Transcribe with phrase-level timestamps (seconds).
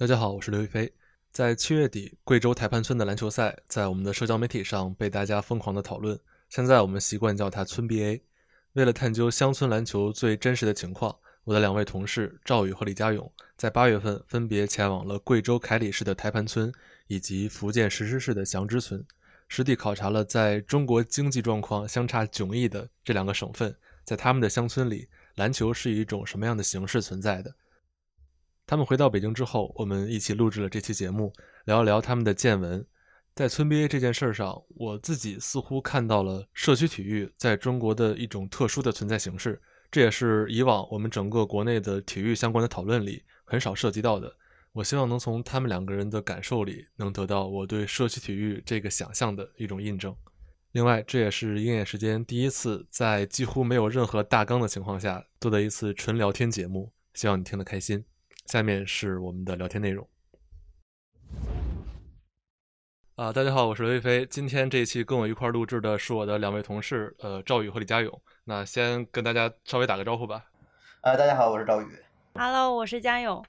[0.00, 0.92] 大家好，我是刘亦菲。
[1.32, 6.16] 在七月底，贵州台盘村的篮球赛在我们的社交媒体上被大家疯狂的讨论。
[6.48, 8.20] 现在我们习惯叫它“村 BA”。
[8.74, 16.72] 为了探究乡村篮球最真实的情况，我的两位同事赵宇和李佳勇在八月份分别前往了贵州凯里市的台盘村
[17.08, 19.04] 以及福建石狮市的祥之村，
[19.48, 27.52] 实地考察了在中国经济状况相差迥异的这两个省份，在他们的乡村里，篮球是以一种什么样的形式存在的。
[28.68, 31.32] 他们回到北京之后，我们一起录制了这期节目，
[31.64, 32.84] 聊一聊他们的见闻。
[33.34, 39.58] 在村 BA 这件事上，我自己似乎看到了社区体育在中国的一种特殊的存在形式，
[39.90, 44.36] 这也是以往我们整个国内的体育相关的讨论里很少涉及到的。
[44.72, 50.14] 我希望能从他们两个人的感受里，能得到我对社区体育这个想象的一种印证。
[50.72, 58.04] 另外，这也是鹰眼时间第一次在几乎没有任何大纲的情况下做的一次纯聊天节目，希望你听得开心。
[58.48, 60.08] 下面是我们的聊天内容。
[63.16, 64.24] 啊，大家好，我是刘亦菲。
[64.24, 68.22] 今天这一期跟我一块录制的是我的两位同事，呃，赵宇和李佳勇。
[68.44, 70.42] 那先跟大家稍微打个招呼吧。
[71.02, 71.86] 啊，大家好，我是赵宇。
[72.36, 73.44] Hello，我是佳勇。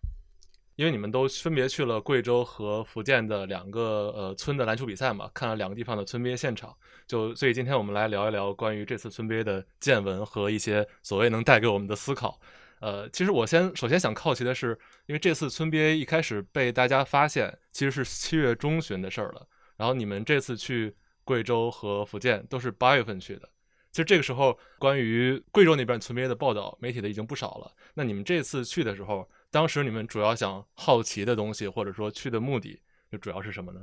[0.76, 6.76] 因为你们都分别去了贵州和福建的两个呃村的篮球比赛嘛，看了两个地方的村 BA 现场，
[7.08, 12.38] 就所以今天我们来聊一聊关于这次村 BA 的见闻和一些所谓能带给我们的思考。
[12.80, 19.48] 呃，其实我先首先想好奇的是，因为这次村 BA 一开始被大家发现，其实是七月中旬的事儿了。
[19.78, 23.50] 然后你们这次去贵州和福建都是八月份去的。
[23.92, 27.72] 其实这个时候，关于贵州那边村 BA 的报道，媒体的已经不少了。
[27.96, 33.82] 那你们这次去的时候，当时你们主要想好奇的东西，或者说去的目的，就主要是什么呢？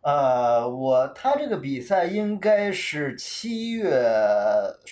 [0.00, 3.92] 呃，我他这个比赛应该是七月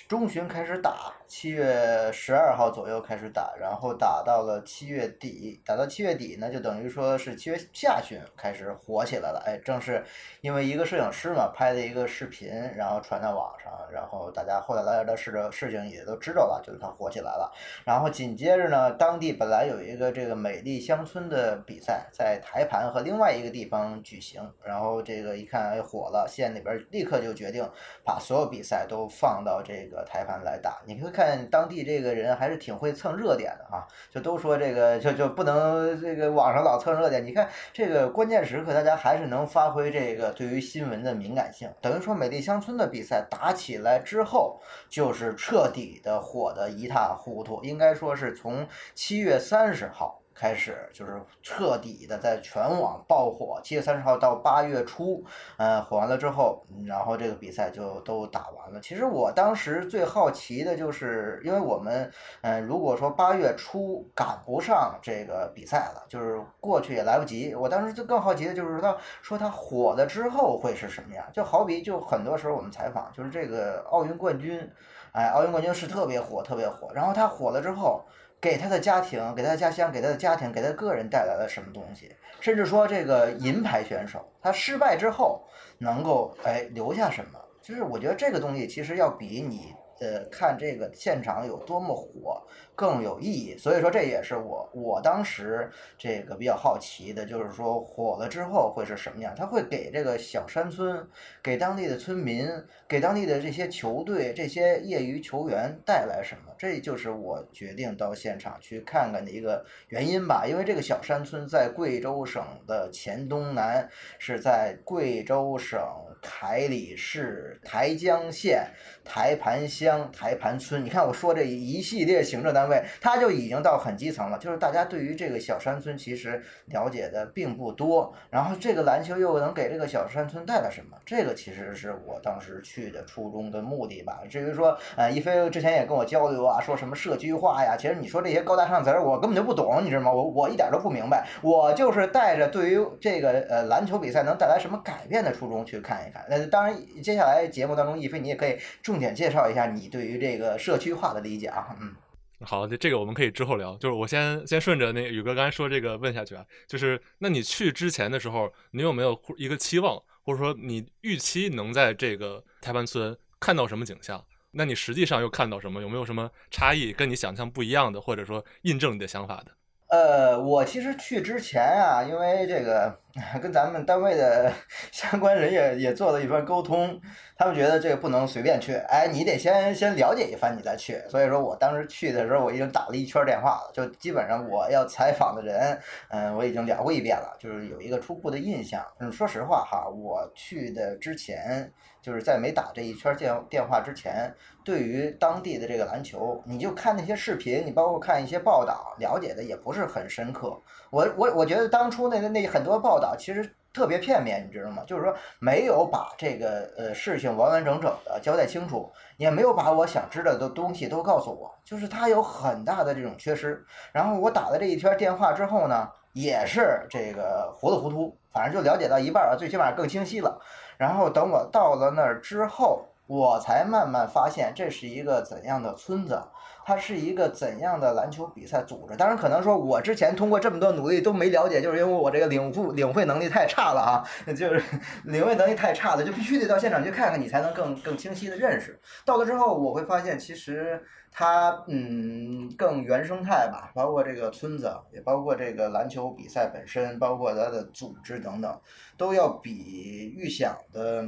[0.07, 1.13] 中旬开始打。
[1.27, 9.43] 七月十二号左右开始打，然后打到了七月底，打到七月底呢，就等于说是七月下旬开始火起来了。
[9.45, 10.01] 哎，正是
[10.39, 17.51] 因为一个摄影师嘛拍的一个视频，然后传到网上，然后大家后来来的事的事情也都知道了，就是他火起来了。
[17.83, 27.69] 然后紧接着呢，当地本来有一个这个美丽乡村的比赛，在台盘和另外一个地方举行，然后这个一看哎火了，县里边立刻就决定
[28.05, 30.81] 把所有比赛都放到这个台盘来打。
[30.85, 31.16] 你会。
[31.17, 37.25] 看当地这个人还是挺会蹭热点的哈，就都说这个 就就不能这个网上老蹭热点。
[37.25, 41.67] 你看这个关键时刻，大家还是能发挥这个对于新闻的敏感性。
[41.81, 47.63] 等于说美丽乡村的比赛打起来之后，就是彻底的火的一塌糊涂。
[47.63, 50.16] 应该说是从七月三十号。
[50.37, 55.23] 开始就是彻底的在全网爆火，七月三十号到八月初，
[55.57, 58.79] 呃，火完了之后，然后这个比赛就都打完了。
[58.79, 62.11] 其实我当时最好奇的就是，因为我们，
[62.41, 67.55] 嗯，如果说八月初赶不上这个比赛了，就是过去也来不及。
[67.55, 71.25] 我当时就更好奇的就是他说他火了之后会是什么样？
[71.33, 74.69] 就好比就很多时候我们采访，就是这个奥运冠军，
[75.13, 78.05] 哎，奥运冠军是特别火，特别火，然后他火了之后。
[78.39, 82.15] 给他的家庭，给他的家乡，给他的家庭，给他个人带来了什么东西？
[82.39, 85.43] 甚至说这个银牌选手，他失败之后
[85.79, 87.39] 能够哎留下什么？
[87.61, 92.41] 就是我觉得这个东西其实要比你呃看这个现场有多么火。
[92.77, 99.33] 更有意义，所以说这也是我我当时这个比较好奇的，就是说火了之后会是什么样？
[99.35, 101.03] 他会给这个小山村、
[101.41, 102.47] 给当地的村民、
[102.87, 106.53] 给当地的这些球队、这些业余球员带来什么？
[106.55, 110.45] 这就是我决定到现场去看看的一个原因吧。
[110.47, 115.79] 因为这个小山村在贵州省的黔东南，是在贵州省
[116.21, 118.67] 凯里市台江县
[119.03, 120.85] 台盘乡台盘村。
[120.85, 122.67] 你看我说这一系列行政单。
[122.67, 130.97] 位，它就已经到很基层了，就是大家对于这个小山村其实了解的并不多，然后这个篮球又能给这个小山村带来什么？
[131.05, 134.19] 这个其实是我当时去的初衷跟目的吧。
[134.29, 140.11] 至于说，呃，一飞之前也跟我交流啊，说什么社区化呀，其实你说这些高大上词儿，我根本就不懂，你知道吗？
[140.11, 146.25] 我我一点都不明白，我就是带着对于这个呃篮球比赛能带来什么改变的初衷去看一看。
[146.29, 151.93] 那当然，接下来节目当中，一飞你也可以重点介绍一下你对于这个社区化的理解啊，嗯。
[152.41, 153.75] 好，这这个我们可以之后聊。
[153.77, 164.23] 就是我先先顺着那宇哥刚才说这个问下去啊，就是那你去之前的时候，你有没有一个期望，或者说你预期能在这个台湾村看到什么景象？
[164.51, 165.81] 那你实际上又看到什么？
[165.81, 169.51] 有没有什么差异，跟你想象不一样的，或者说印证你的想法的？
[169.89, 172.93] 呃，我其实去之前啊，因为这个
[173.41, 174.51] 跟咱们单位的
[174.91, 176.99] 相关人也也做了一番沟通，
[177.37, 181.01] 他们觉得这个不能随便去，哎，你得先先了解一番你再去。
[181.09, 185.79] 所以说我当时去的时候，我已经打了一圈电话了，就基本上我要采访的人，
[186.09, 188.85] 嗯，我已经聊过一遍了，就是有一个初步的印象。
[188.99, 191.71] 嗯，说实话哈，我去的之前，
[192.07, 194.33] 就是在没打这一圈电电话之前，
[194.63, 200.57] 对于当地的这个篮球，你就看那些视频，你包括看一些报道，了解的也不是很深刻。
[200.89, 204.85] 我我我觉得当初那那很多报道其实特别片面，你知道吗？
[204.87, 213.61] 就是说没有把这个呃事情完完整整的交代清楚，也没有把我想知道的东西都告诉我，就是它有很大的这种缺失。
[213.91, 220.39] 然后我打了这一圈电话之后呢，也是这个糊里糊涂，反正就了解到一半了，最起码更清晰了。
[220.77, 226.21] 然后等我到了那儿之后，我才慢慢发现这是一个怎样的村子。
[226.65, 228.97] 它是一个怎样的篮球比赛组织？
[228.97, 234.03] 当然，可能说我之前通过这么多努力都没了解，就是因为我这个领悟领会能力太差了啊，
[234.35, 234.61] 就是
[235.05, 238.77] 领会能力太差了，就必须得到现场去看看，你才能更更清晰的认识。
[239.05, 248.59] 到了之后，我会发现其实它嗯更原生态吧，包括这个村子，也包括这个篮球比赛本身，包括它的组织等等，
[248.97, 251.07] 都要比预想的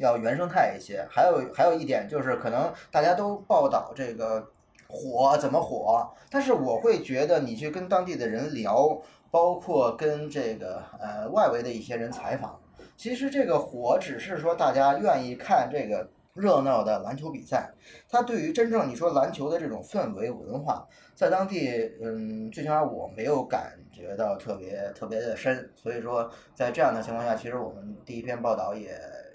[0.00, 1.06] 要原生态一些。
[1.08, 4.44] 还有还有一点就是，可能大家都报道这个。
[4.92, 6.04] 火怎么火？
[6.28, 9.00] 但是我会觉得你去跟当地的人聊，
[9.30, 12.58] 包括跟这个呃外围的一些人采访，
[12.96, 17.70] 其实这个火只是说大家愿意看这个热闹的篮球比赛，
[18.08, 21.70] 它对于真正你说篮球的这种氛围文化，在当地
[22.02, 28.90] 嗯最起码我没有感觉到特别特别的深，所以说在这样的情况下，其实我们第一篇报道也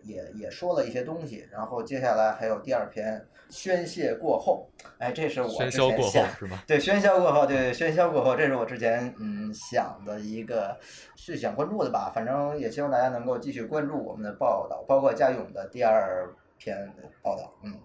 [0.06, 3.25] 也也说了一些东西，然后接下来还有第二篇。
[3.48, 4.68] 宣泄过后，
[4.98, 6.28] 哎，这是我之前想，
[6.66, 10.75] 对，喧嚣过后，对，喧嚣过后，这是我之前嗯想的一个
[11.16, 16.92] 是想关注的吧，反正也希望大家能够继续关注我们的报道，包括嘉勇的第二篇
[17.22, 17.80] 报道，嗯。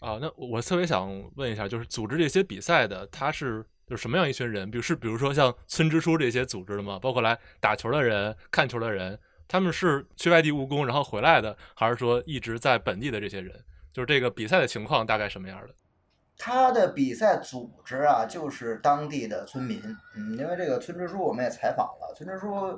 [0.00, 4.70] 啊，那我特别想问一下，就是组织这些比赛的，他是就是什么样一群人？
[4.70, 6.98] 比如是比如说像村支书这些组织的吗？
[6.98, 9.18] 包括来打球的人、看球的人，
[9.54, 13.54] 他们是去外地务工然后回来的，还是说一直在本地的这些人？
[13.92, 15.68] 就是这个比赛的情况大概什么样的？
[16.36, 19.80] 他的比赛组织啊，就是当地的村民。
[20.16, 22.76] 嗯，因为这个村支书我们也采访了，村支书，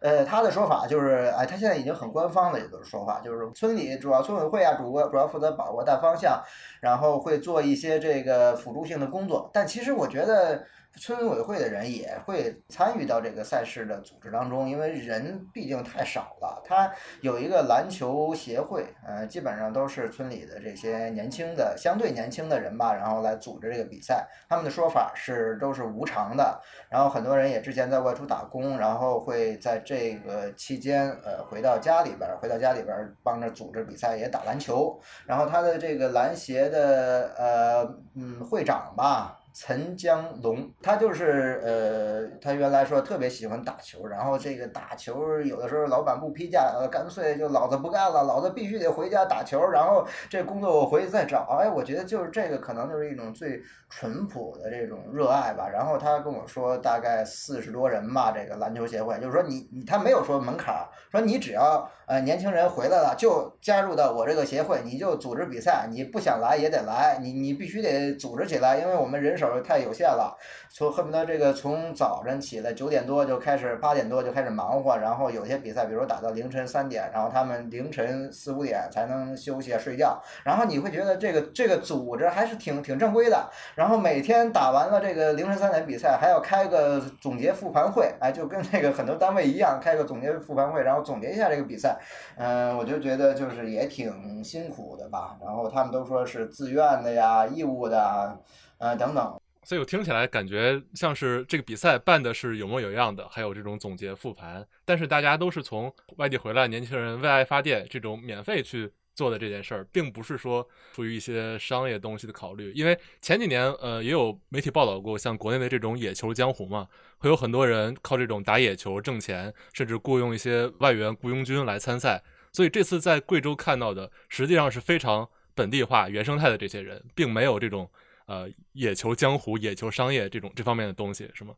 [0.00, 6.38] 呃，他的说法就是，哎，他现在已经很官方的一个说法，就是村里主要村委会啊，主主要负责把握大方向，
[6.82, 9.50] 然后会做一些这个辅助性的工作。
[9.54, 10.66] 但其实我觉得。
[10.96, 16.62] 村委会的人也会参与到这个赛事的组织当中，因为人毕竟太少了。
[16.64, 24.28] 他有一个篮球协会，呃，基本上都是村里的这些年轻的、相对年轻的人吧，然后来组织这个比赛。
[24.48, 26.60] 他们的说法是都是无偿的，
[26.90, 35.00] 然后很多人也之前在外出打工，然后会在这个期间，呃，回到家里边，回到家里边帮着组织比赛，也打篮球。
[35.24, 39.39] 然后他的这个篮协的呃嗯会长吧。
[39.52, 51.58] 陈江龙，他就是呃，他原来说特别喜欢打球，然后这个打球有的时候老板不批假，呃干脆就老子不干了，老子必须得回家打球，然后这工作我回去再找。
[51.60, 55.68] 哎，我觉得就是这个可能就是一种最淳朴的这种热爱吧。
[55.68, 69.39] 然后他跟我说，大概四十多人吧，这个篮球协会，就是说你你他没有说门槛，说你只要呃年轻人回来了就加入到我这个协会，你就组织比赛，你不想来也得来，你你必须得组织起来，因为我们人。
[69.40, 70.36] 手太有限了，
[70.68, 91.98] 从恨不得这个从早晨起来九点多就开始，八点多就开始忙活，然后有些比赛，比如打到凌晨三点，然后他们凌晨四五点才能休息睡觉，然后你会觉得这个这个组织还是挺挺正规的，然后每天打完了这个凌晨三点比赛，还要开个总结复盘会，哎，就跟那个很多单位一样，开个总结复盘会，然后总结一下这个比赛，
[92.36, 98.38] 嗯，我就觉得就是也挺辛苦的吧，然后他们都说是自愿的呀，义务的。
[98.80, 112.72] 呃，等等，所以我听起来感觉像是这个比赛办的是有模有样的，还有这种总结复盘，但是大家都是从外地回来，年轻人为爱发电，这种免费去做的这件事儿，并不是说出于一些商业东西的考虑。
[112.72, 122.22] 因为前几年，呃，也有媒体报道过，像国内的这种野球江湖嘛，会有很多人靠这种打野球挣钱，甚至雇佣一些外援雇佣军来参赛。
[122.50, 127.90] 所以这次在贵州看到的，实际上是非常本地化、原生态的这些人，并没有这种。
[128.30, 131.52] 呃，野球江湖、野球商业这种这方面的东西是吗？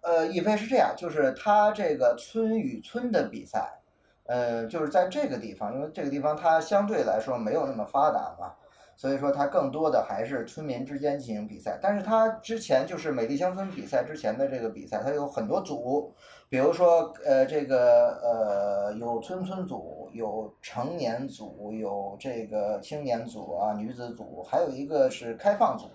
[0.00, 3.78] 呃，一飞是这样，就是他这个村与村的比赛，
[4.24, 8.54] 呃，就是在这个地方，因为这个地方它相对来说没有那么发达嘛，
[8.96, 11.78] 所以说它更多的还是村民之间进行比赛。
[11.82, 16.14] 但是它之前就是美丽乡村比赛之前的这个比赛，它有很多组，
[16.48, 25.86] 比如说呃这个呃有村村组，有成年组，有这个青年组啊女子组，还有一个是开放组，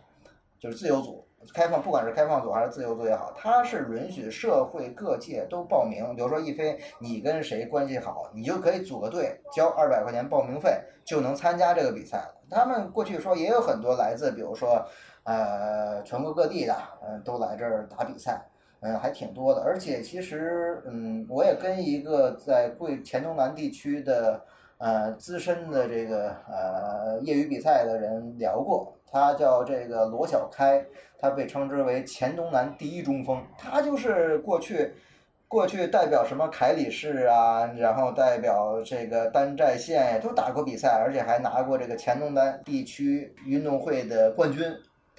[0.60, 1.26] 就是自由组。
[1.56, 6.16] 开放，不管是开放组还是自由组也好，它是允许社会各界都报名。
[6.16, 12.30] 比如说，一飞，你跟谁关系好，你就可以组个队，交二百块钱报名费，就能参加这个比赛。
[12.48, 14.86] 他们过去说也有很多来自，比如说，
[15.24, 18.40] 呃，全国各地的，嗯，都来这儿打比赛，
[18.82, 19.62] 嗯，还挺多的。
[19.62, 24.44] 而且其实，嗯，我也跟一个在贵黔东南地区的。
[24.84, 30.84] 呃，资深的这个呃业余比赛的人聊过，他叫这个罗小开，
[31.20, 33.46] 他被称之为黔东南第一中锋。
[33.60, 34.92] 他就是过去，
[35.48, 44.66] 过去代表什么凯里市啊，然后代表这个丹寨县呀都打过比赛，而且还拿过这个黔东南地区运动会的冠军。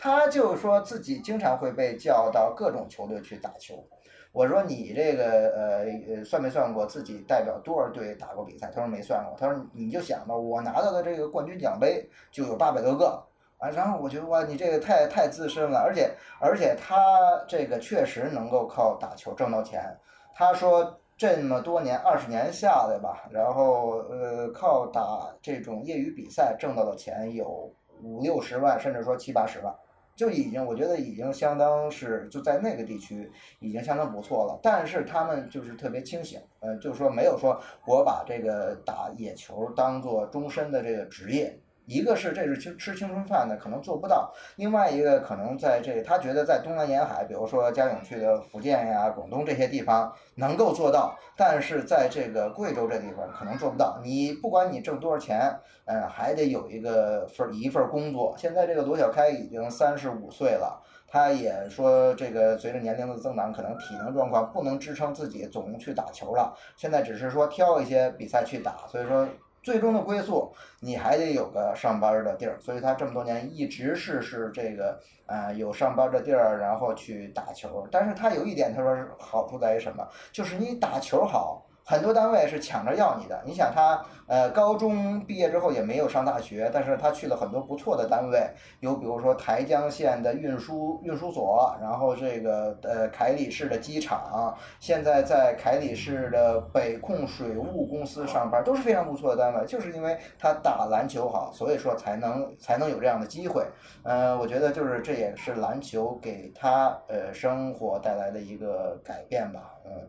[0.03, 3.87] 他就说自己经常会被叫到各种球队去打球。
[4.33, 8.67] 我说你这个呃呃算没算过自己代表多少队打过比赛？
[8.75, 9.37] 他说没算过。
[9.39, 13.25] 他说你就想吧，我拿到的这个冠军奖杯就有八百多个
[13.59, 13.71] 啊。
[13.71, 19.97] 然后我觉得哇，你这个太太资深了，而且而且他这个确实能够靠打球挣到钱。
[20.35, 29.73] 他说这么多年二十年下来吧，然后呃靠打这种业余比赛挣到的钱有五六十万，甚至说七八十万。
[30.15, 34.61] 就已经，我觉得已经相当是就在那个地区已经相当不错了。
[34.63, 41.59] 但是他们就是特别清醒，呃，就是说没有说我把这个打野球当做终身的这个职业。
[41.87, 54.01] 一个是这是青吃青春饭的，可能做不到；另外一个可能在这，他觉得在东南沿海，比如说嘉永去的福建呀、广东这些地方能够做到，但是在这个贵州这地方可能做不到。
[54.03, 55.53] 你不管你挣多少钱，
[55.87, 58.35] 嗯，还得有一个份一份工作。
[58.39, 66.57] 现在这个罗小开已经三十五岁了，他也说这个随着年龄的增长，可能体能状况不能支撑自己总去打球了。
[66.77, 69.27] 现在只是说挑一些比赛去打，所以说。
[69.63, 77.87] 最终的归宿，你还得有个上班的地儿，所以他这么多年一直是是这个，呃，有上班的地儿，然后去打球。
[77.91, 80.07] 但是他有一点，他说好处在于什么？
[80.33, 81.67] 就是你打球好。
[81.85, 88.49] 很多单位是抢着要你的，你想他，呃，高中毕业之后也没有上大学，但是他去了很多不错的单位，
[88.81, 103.67] 有比如说台江县的运输运输所，然后这个呃凯里市的机场，现在在凯里市的北控水务公司上班，都是非常不错的单位，就是因为他打篮球好，所以说才能才能有这样的机会。
[104.05, 110.09] 嗯，我觉得就是这也是篮球给他呃生活带来的一个改变吧，嗯。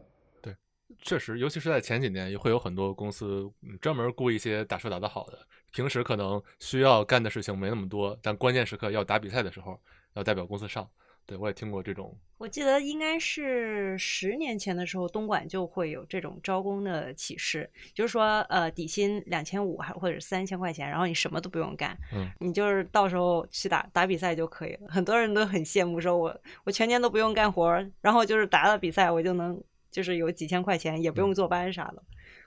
[1.04, 5.38] 确实，尤其是在前几年，也会有很多公司专门雇一些打球打得好的。
[5.74, 9.80] 平时可能需要干的事情没那么多，但关键时刻要打比赛的时候，
[10.14, 10.90] 要代表公司上。
[11.26, 12.18] 对我也听过这种。
[12.38, 24.88] 我记得应该是十年前的时候，东莞就会有这种招工的启示，就是说，呃，底薪两千五还或者三千块钱，然后你什么都不用干，嗯，你就是到时候去打打比赛就可以了。
[24.90, 29.62] 很多人都很羡慕，说我我全年都不用干活，然后就是打了比赛，我就能。
[29.94, 32.04] 就是有几千块钱，也不用坐班啥的。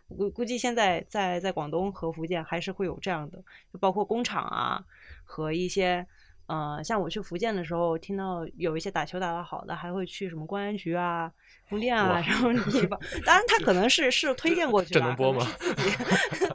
[0.09, 4.85] 估估计现在在在广东和福建还是会有这样的，就包括工厂啊
[5.25, 6.07] 和一些，
[6.47, 11.33] 呃，像我去福建的时候，听到有一些打球打得好的，还会去什么公安局啊、
[11.69, 12.99] 供电啊然后地方。
[13.25, 15.45] 当然，他可能是是推荐过去的，这能播吗？
[15.59, 15.91] 自己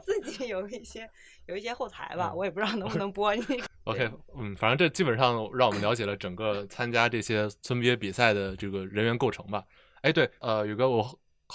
[0.06, 1.08] 自己有一些
[1.46, 3.34] 有一些后台吧，我也不知道能不能播。
[3.34, 3.42] 你
[3.84, 9.62] OK，嗯，反正这基本上让我们了解了整个参加这些村别比赛的这个人员构成吧。
[10.02, 11.02] 哎，对，呃，宇哥，我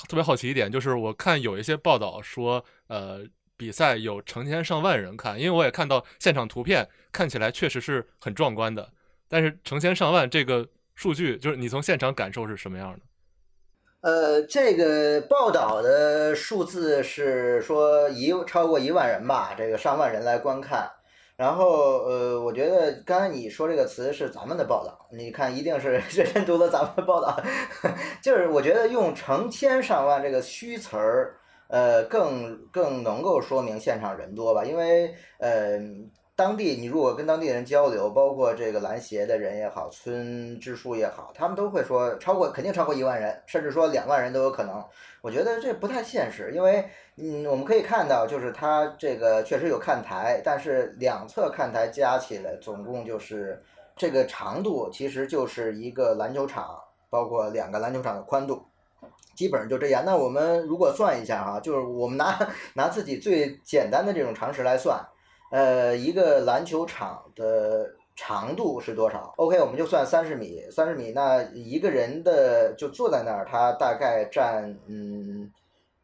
[0.10, 3.26] 特别好奇一点，就是我看有一些报道说，呃，
[3.56, 8.90] 比赛有成千上万人看，因为我也看到现场图片，看起来确实是很壮观的。
[9.28, 13.00] 但是成千上万这个数据，就是你从现场感受是什么样的？
[14.00, 20.90] 呃，这个报道的数字是说一超过一万人吧，这个上万人来观看。
[21.38, 27.40] 然后，呃，我觉得刚才你说这个词是咱们的报道，你看一定是 认真读了咱们的报道，
[28.22, 31.36] 就是我觉得用成千上万这个虚词儿，
[31.68, 35.80] 呃，更更能够说明现场人多吧，因为，呃。
[36.38, 44.86] 当地，你如果跟当地人交流，包括这个篮协的人也好，村支书也好，他们都会说超过，肯定超过一万人，甚至说两万人都有可能。
[45.28, 53.62] 我觉得这不太现实，因为，嗯，我们可以看到，就是它这个确实有看台，但是两侧看台加起来总共就是
[53.94, 56.80] 这个长度，其实就是一个篮球场，
[57.10, 58.64] 包括两个篮球场的宽度，
[59.36, 60.04] 基本上就这样。
[60.06, 62.40] 那我们如果算一下哈，就是我们拿
[62.76, 64.98] 拿自己最简单的这种常识来算。
[65.52, 67.86] 呃，一个篮球场的
[68.18, 75.50] 长度是多少？OK，我们就算三十米，三十米，那一个人的就坐在那儿，他大概占嗯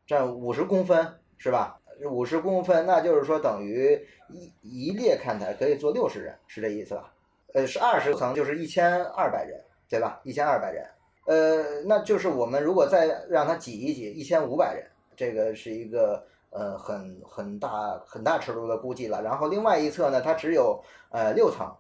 [0.07, 1.05] 占五十公分
[1.37, 1.77] 是吧？
[2.09, 7.11] 五十公分，那就是说等于一一列看台可以坐六十人，是这意思吧？
[7.53, 10.19] 呃，是二十层就是一千二百人，对吧？
[10.23, 10.87] 一千二百人，
[11.25, 19.21] 呃，那就是我们如果再让它挤一挤，一千五百人，这个是一个呃很很大很大尺度的估计了。
[19.21, 21.71] 然后另外一侧呢，它只有呃六层，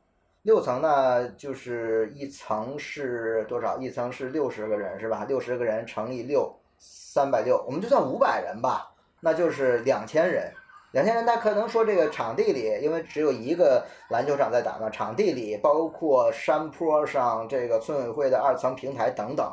[0.43, 3.77] 六层呢就是一层是多少？
[3.77, 5.25] 一层是六十个人是吧？
[5.27, 10.53] 六十个人乘以六，三百六，我们就算五百人吧，那就是两千人。
[10.91, 19.51] 两千人，他可能说这个场地里，因为只有一个篮球场在打嘛，场地里包括山坡上这个村委会的二层平台等等，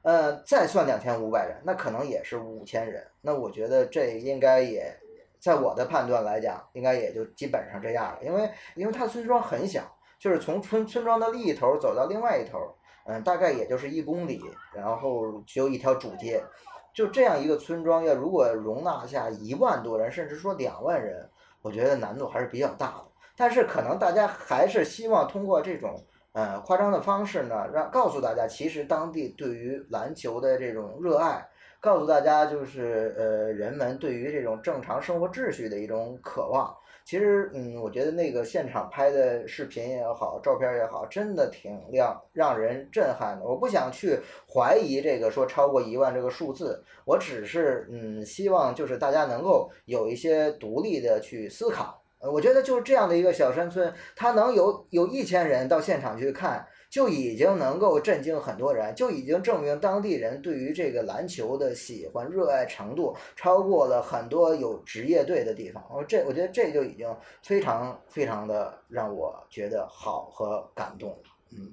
[0.00, 3.06] 呃，再算两千五百人，那可能也是五千人。
[3.20, 4.96] 那我觉得这应该也，
[5.38, 8.18] 在我的判断来讲，应该也就基本上这样了。
[8.22, 9.82] 因为因为它村庄很小，
[10.20, 12.58] 就是从村村庄的另一头走到另外一头，
[13.06, 14.38] 嗯，大概也就是一公里，
[14.74, 16.44] 然后只有一条主街。
[16.92, 21.30] 就这样一个村庄，要如果容纳下一万多人，甚至说两万人，
[21.62, 23.06] 我觉得难度还是比较大的。
[23.36, 25.96] 但是可能大家还是希望通过这种
[26.32, 31.48] 呃夸张的方式呢，让告诉大家，其实当地对于篮球的这种热爱，
[31.80, 36.76] 告诉大家就是呃人们对于这种正常生活秩序的一种渴望。
[37.02, 43.44] 其实，嗯，我觉得那个现场拍的视频也好，照片也好，真的挺亮，让人震撼的。
[43.44, 52.00] 我不想去怀疑这个说超过一万这个数字，我只是嗯，希望就是大家能够有一些独立的去思考。
[52.20, 56.64] 呃，我觉得就是这样的一个小山村，它能有有一千人到现场去看。
[56.90, 65.82] 就已经能够震惊很多人，就已经证明当地人对于这个篮球的喜欢、热爱程度超过了很多有职业队的地方。
[65.88, 71.22] 我这我觉得这就已经非常非常的让我觉得好和感动了。
[71.52, 71.72] 嗯，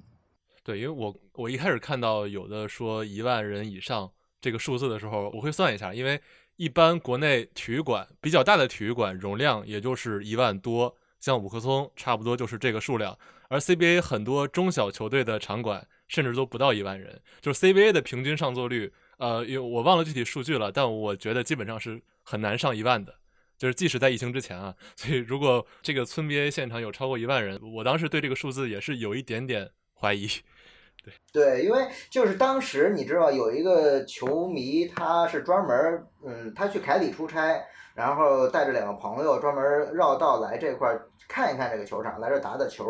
[0.62, 4.08] 对，因为我我一开始看到有的说一万人以上
[4.40, 6.20] 这个数字的时候，我会算一下，因为
[6.54, 13.18] 一般国内体育馆比较大的体育馆容量也就是一万多，像五棵松差不多就是这个数量。
[13.48, 23.14] 而 CBA 很多中小球队的场馆甚至都不到一万人，就是 CBA 的平均上座率，呃，因为我忘了具体数据了，但我觉得基本上是很难上一万的，
[23.56, 24.74] 就是即使在疫情之前啊。
[24.96, 30.28] 所以如果这个村 BA 现场有超过一万人，我当时对这个数字也是有一点点怀疑。
[31.02, 37.62] 对 对，因为就是当时你知道有一个球迷，他是专门，嗯，他去凯里出差，
[37.94, 40.94] 然后带着两个朋友专门绕道来这块
[41.26, 42.84] 看一看这个球场，来这打打球。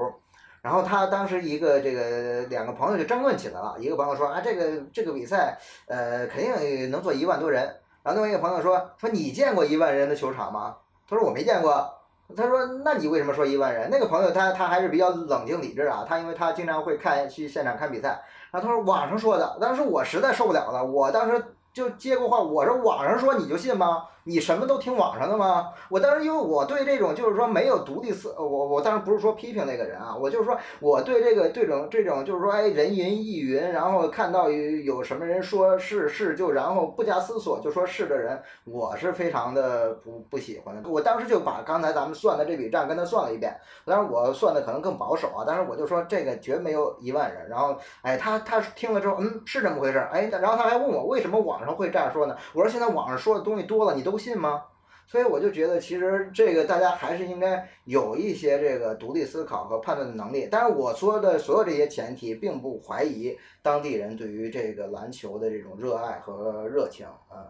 [0.62, 7.62] 然后他当时一个这个两个朋友就争论起来了，一个朋友说啊这个这个比赛呃肯定能坐一万多人，
[8.02, 10.76] 然后另外一个朋友说说你见过一万人的球场吗？
[11.08, 11.94] 他说我没见过。
[12.36, 13.88] 他说那你为什么说一万人？
[13.90, 21.42] 那个朋友他他还是比较冷静理智啊，他因为他经常会看去现场看比赛，然后他说网上说的，当时我实在受不了了，我当时
[21.72, 24.04] 就接过话，我说网上说你就信吗？
[24.28, 25.72] 你什么都听网上的吗？
[25.88, 40.76] 我当时因为我对这种就是说没有独立思，我我当然不是说批评那个人啊，我就是说我对这个这种这种就是说哎人云亦云，然后看到有有什么人说是是就然后不加思索就说是的人，我是非常的不不喜欢。
[40.84, 47.48] 我当时就把刚才咱们算的这笔账跟他算了一遍，当然我算的可能更保守啊，但是我就说这个绝没有一万人。
[47.48, 52.36] 然后哎他他听了之后嗯是这么回事哎，然后他还问我为什么网上会这样说呢？
[52.52, 54.17] 我说现在网上说的东西多了，你都。
[54.18, 54.64] 信吗？
[55.06, 60.46] 所以我就觉得，其实这个大家还是应该有一些这个独立思考和判断的能力。
[60.50, 67.48] 但是我说的所有这些前提，并不怀疑当地人对于这个篮球的这种热爱和热情啊。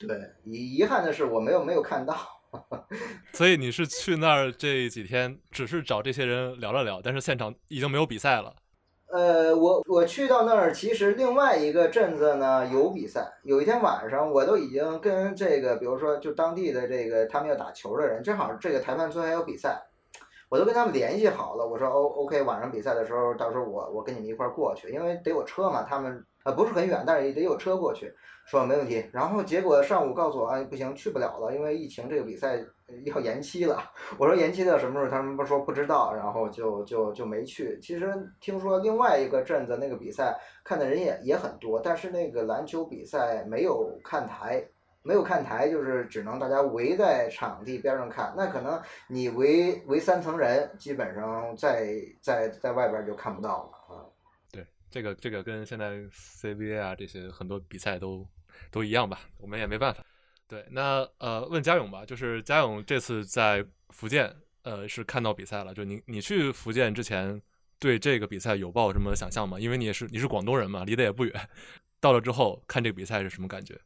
[0.00, 2.16] 对，遗遗憾的是，我没有没有看到。
[3.32, 8.52] 所以你是去那儿这几天，只是找这些人聊了聊，但是现场已经没有比赛了。
[9.12, 13.24] 呃，我我去到那儿，其实另外一个镇子呢有比赛。
[13.44, 19.80] 有一天晚上，我都已经跟这个，比如说就当地的这个他们要打球的人，正好这个裁判村还有比赛，
[20.48, 21.64] 我都跟他们联系好了。
[21.64, 25.84] 我说 O O K，晚上比赛的时候，到时候我我跟你们一块儿过去，因为得有车嘛。
[25.84, 28.12] 他们呃不是很远，但是也得有车过去。
[28.46, 32.64] 说没问题，然后结果上午告诉我，哎，不行，去不了了，因为疫情，这个比赛
[33.04, 33.82] 要延期了。
[34.16, 35.10] 我说延期到什么时候？
[35.10, 37.76] 他们不说不知道，然后就就就没去。
[37.82, 38.08] 其实
[38.40, 44.64] 听说另外一个镇子那个比赛看的人也也很多，但是那个篮球比赛没有看台，
[45.02, 48.32] 没有看台，就是只能大家围在场地边上看。
[48.36, 54.06] 那可能你围围三层人，基本上在在在外边就看不到了啊。
[54.52, 58.24] 对，这个这个跟现在 CBA 啊这些很多比赛都。
[58.70, 60.04] 都一样吧，我们也没办法。
[60.48, 65.74] 对，那呃，问嘉勇吧，就是嘉勇这次在福建，呃是看到比赛了？
[65.74, 67.40] 就你你去福建之前
[67.78, 69.58] 对这个比赛有抱什么想象吗？
[69.58, 71.48] 因为你也是你是广东人嘛，离得也不远。
[72.00, 73.76] 到了之后看这个比赛是什么感觉？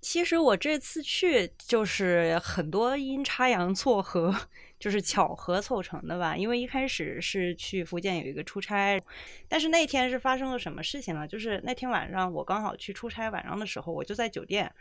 [0.00, 4.34] 其实我这次去就是很多阴差阳错和
[4.78, 6.36] 就是巧合凑成的吧。
[6.36, 9.00] 因为一开始是去福建有一个出差，
[9.48, 11.26] 但是那天是发生了什么事情呢？
[11.26, 14.72] 就是那天晚上我刚好去出差，晚上的时候我就在酒店。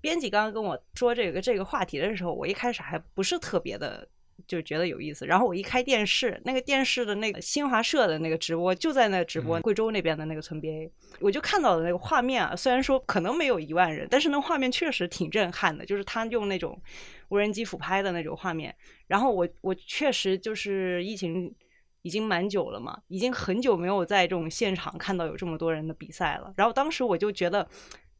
[0.00, 4.08] 编辑刚刚跟我说这个这个话题的时候，我一开始还不是特别的。
[4.46, 16.80] 就觉得有意思，然后我一开电视，那个电视的那个新华社的那个直播就在那直播贵州那边的那个村 BA，我就看到了那个画面啊，虽然说可能没有一万人，但是那画面确实挺震撼的，就是他用那种
[17.28, 18.74] 无人机俯拍的那种画面。
[19.06, 21.54] 然后我我确实就是疫情
[22.02, 26.52] 已经蛮久了嘛，已经很久没有在这种现场看到有这么多人的比赛了。
[26.56, 27.68] 然后当时我就觉得，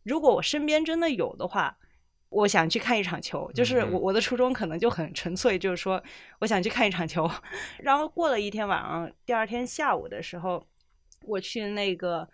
[0.02, 1.76] 如果我身边真的有的话。
[2.32, 6.02] 我想去看一场球，就是我我的初衷可能就很纯粹，就是说
[6.40, 7.30] 我想去看一场球。
[7.80, 10.66] 然后过了一天晚上，第二天下午的时候，
[11.26, 12.26] 我去那个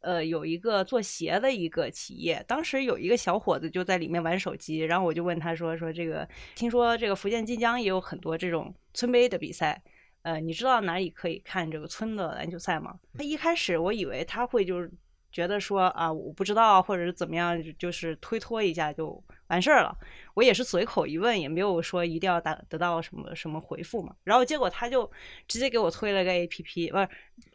[0.00, 9.80] 呃有一个做鞋的一个企业，当时有一个小伙子就在里面玩手机，然后我就问他说说这个听说这个福建晋江也有很多这种村杯的比赛，
[10.22, 12.98] 呃，你知道哪里可以看这个村的篮球赛吗？
[13.16, 14.90] 他一开始我以为他会就是
[15.34, 19.22] 觉得说啊我不知道或者是怎么样，就是推脱一下就。
[19.48, 19.94] 完事儿了，
[20.32, 24.16] 我也是随口一问，也没有说一定要达得到什么什么回复嘛。
[24.24, 25.08] 然后结果他就
[25.46, 27.06] 直接给我推了个 A P P，不是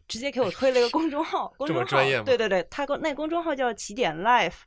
[0.07, 1.51] 直接给我推了一个公众号。
[1.57, 4.59] 公众号对对对，他公那公众号叫起点 Life，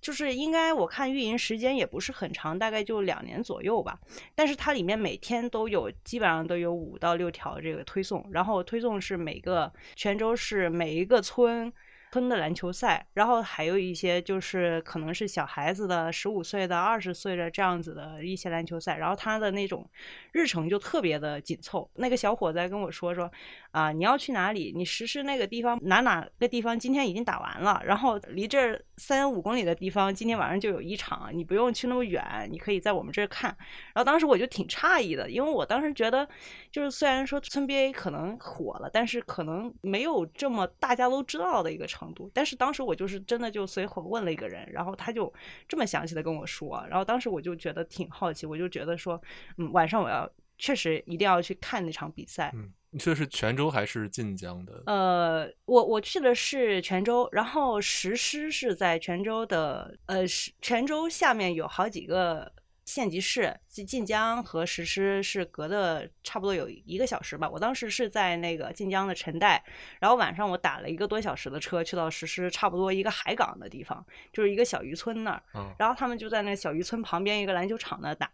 [0.00, 4.00] 就是应该我看运营时间也不是很长，大概就两年左右吧。
[4.34, 11.70] 但是它里面每天都有，基本上都有五到六条这个推送，然后推送是每个泉州市每一个村。
[12.12, 19.88] 村的篮球赛，然后还有一些就是可能是小孩子的十五岁的、二十岁的这样子的一些篮球赛，然后他的那种
[20.32, 21.90] 日程就特别的紧凑。
[21.94, 23.32] 那个小伙子跟我说说
[23.70, 24.74] 啊，你要去哪里？
[24.76, 33.56] 你实施那个地方哪哪个地方今天已经打完了，然后离这三五公里的地方今天晚上就有一场，你不用去那么远，你可以在我们这儿看。
[33.94, 36.28] 然后当时我就挺诧异的，因为我当时觉得
[36.70, 42.01] 就是虽然说村 BA 可能火了，但是可能没有这么大家都知道的一个程。
[42.02, 45.32] 程度，但是当时我就是真的就随口问了一个人，然后他就
[45.68, 49.20] 这么详细的跟我说，然后当时我就觉得挺好奇，我就觉得说，
[49.58, 52.50] 嗯，晚上我要确实一定要去看那场比赛。
[52.54, 54.82] 嗯，你去的是泉州还是晋江的？
[54.86, 62.52] 呃，我我去的是泉州，然后实施是在泉州的，呃，是泉州下面有好几个。
[62.92, 67.48] 县级市晋晋江和石狮是隔的差不多有一个小时吧。
[67.48, 69.64] 我当时是在那个晋江的陈代，
[69.98, 75.42] 然后晚上我打了一个多小时的车去到石狮，差不多一个海港的地方，就是一个小渔村那儿。
[75.78, 78.30] 然后他们就在那小渔村旁边一个篮球场那打。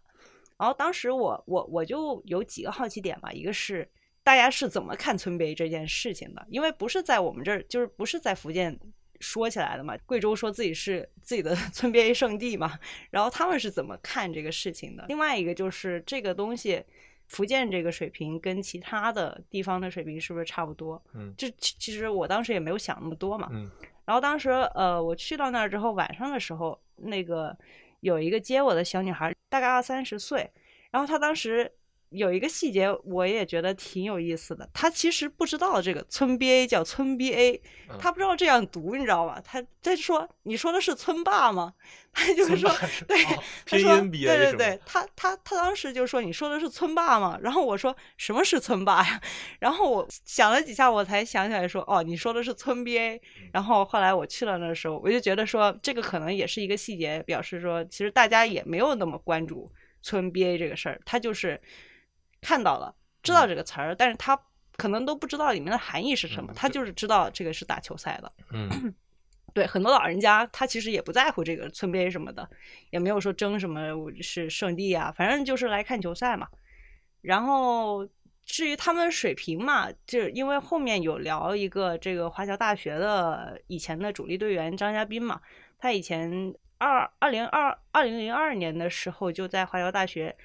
[0.59, 3.89] 然后当时我我我就有几个好奇点吧，一个是
[4.25, 8.77] 大家是怎么看村杯这件事情的，因为不是在我们这儿，就是不是在福建。
[9.21, 12.79] 说起来的嘛，贵州说自己是自己的 村 BA 圣地嘛，
[13.11, 15.05] 然后他们是怎么看这个事情的？
[15.09, 16.83] 另外一个就是这个东西，
[17.27, 21.03] 福建这个水平跟其他的地方的水平是不是差不多？
[21.15, 23.49] 嗯，这其实我当时也没有想那么多嘛。
[23.53, 23.71] 嗯，
[24.05, 27.57] 然后当时呃，我去到那儿之后，晚上的时候，那个
[28.01, 30.51] 有一个接我的小女孩，大概二三十岁，
[30.91, 31.73] 然后她当时。
[32.11, 34.69] 有一个细节，我也觉得挺有意思的。
[34.73, 37.61] 他其实不知道这个村 BA 叫村 BA，
[37.99, 39.41] 他不知道这样读，你知道吧？
[39.45, 41.75] 他他说：“你说的是村霸吗？”
[42.13, 42.71] 他就是说，
[43.07, 43.23] 对，
[43.67, 49.21] 他说，对对对，他他他当时就说：“你说的是村霸吗？”然后我说：“什么是村霸呀？”
[49.61, 53.21] 然后我想了几下，我才想起来说：“哦，你说的是村 BA。”
[53.53, 59.71] 然后后来我去了那时候，我就觉得说，这个可能也是一个细节，表示说，其实大家也没有那么关注
[60.03, 61.61] 村 BA 这个事儿，他就是。
[62.41, 64.41] 看到了，知道这个词儿，但是他
[64.77, 68.33] 可能都不知道里面的含义是什么，他就是知道这个是打球赛的。
[68.53, 68.95] 嗯，
[69.53, 72.49] 对，很多老人家他其实也不在乎这个村杯什么的，
[72.91, 73.81] 也没有说争什么
[74.23, 76.47] 是圣地啊，反正就是来看球赛嘛。
[77.21, 78.09] 然后
[78.45, 85.41] 至于他们水平嘛，就因为后面有聊一个这个华侨大学的以前的主力队员张家斌嘛，
[85.77, 90.37] 他以前二二零二二零零二年的时候就在华侨大学。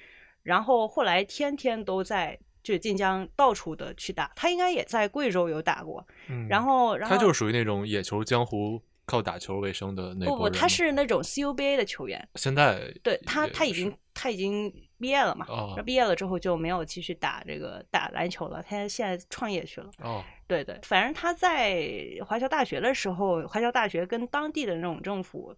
[0.44, 6.06] 然后后来天天都在就晋江到处的去打，他应该也在贵州有打过。
[6.28, 12.28] 嗯，然后然后他就是属于那种野球江湖，靠打球为生的那不不，他是那种 CUBA 的球员。
[12.36, 15.44] 现在对他他已经他已经毕业了嘛？
[15.48, 19.90] 哦，毕业了之后就没有继续打这个打篮球了，他现在创业去了。
[20.00, 21.86] 哦，对对，反正他在
[22.24, 25.54] 华侨大学的时候，华侨大学跟当地的那种政府。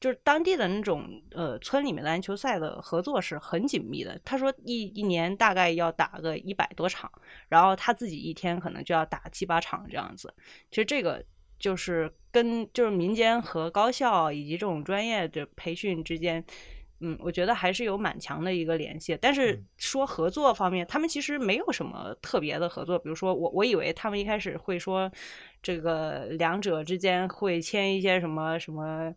[0.00, 4.18] 就是当地的那种呃村里面的篮球赛的合作是很紧密的。
[4.24, 7.10] 他说一一年大概要打个一百多场，
[7.48, 10.32] 然后他自己一天可能就要打七八场这样子。
[10.70, 11.22] 其实这个
[11.58, 16.44] 就是跟就是民间和高校以及这种专业的培训之间。
[17.02, 22.98] 嗯，我觉得还是有蛮强的一个联系，但是说合作方面，他们其实没有什么特别的合作。
[22.98, 25.10] 比如说，我我以为他们一开始会说，
[25.62, 29.14] 这个两者之间会签一些什么什么，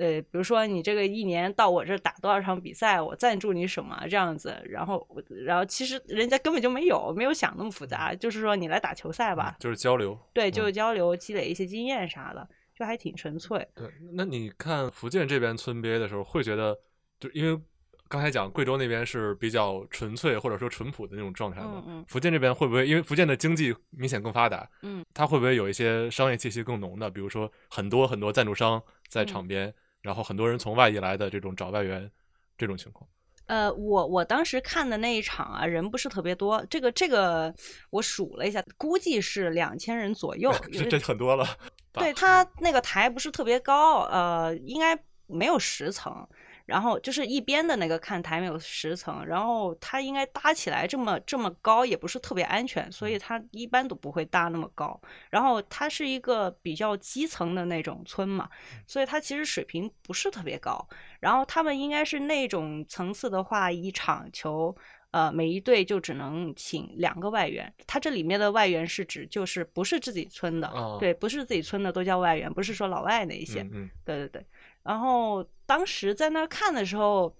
[0.00, 4.58] 呃，比如说你这个一年到我这打多少场比赛，我赞助你什么这样子。
[4.64, 5.06] 然后，
[5.44, 13.68] 然后其实人家根本就没有没有想那么复杂，就是说你来打球赛吧，就是交流，对，就是交流，积累一些经验啥的，就还挺纯粹。
[13.74, 16.74] 对，那你看福建这边村 BA 的时候，会觉得？
[17.18, 17.62] 就因为
[18.08, 27.10] 刚才讲贵州那边是比较纯粹或者说淳朴的那种状态嘛，嗯福建这边会不会因为福建的经济明显更发达，嗯，它会不会有一些商业气息更浓的？
[27.10, 32.10] 比如说很多很多赞助商在场边，然后很多人从外地来的这种找外援
[32.56, 33.08] 这种情况。
[33.46, 37.52] 呃，我我当时看的那一场啊，人不是特别多，这个这个
[37.90, 41.44] 我数了一下，估计是两千人左右， 这这很多了。
[41.92, 46.26] 对他那个台不是特别高，呃，应该没有十层。
[46.70, 54.98] 然后就是一边的那个看台没有十层，然后它应该搭起来这么这么高也不是特别安全，所以它一般都不会搭那么高。
[55.30, 58.48] 然后它是一个比较基层的那种村嘛，
[58.86, 60.88] 所以它其实水平不是特别高。
[61.18, 64.74] 然后他们应该是那种层次的话，一场球，
[65.10, 67.70] 呃，每一队就只能请两个外援。
[67.84, 70.68] 它这里面的外援是指就是不是自己村的，
[71.00, 73.60] 对，不是自己村的都叫外援，不是说老外那一些。
[73.72, 74.46] 嗯对对对。
[74.82, 77.34] 然后当时在那看的时候，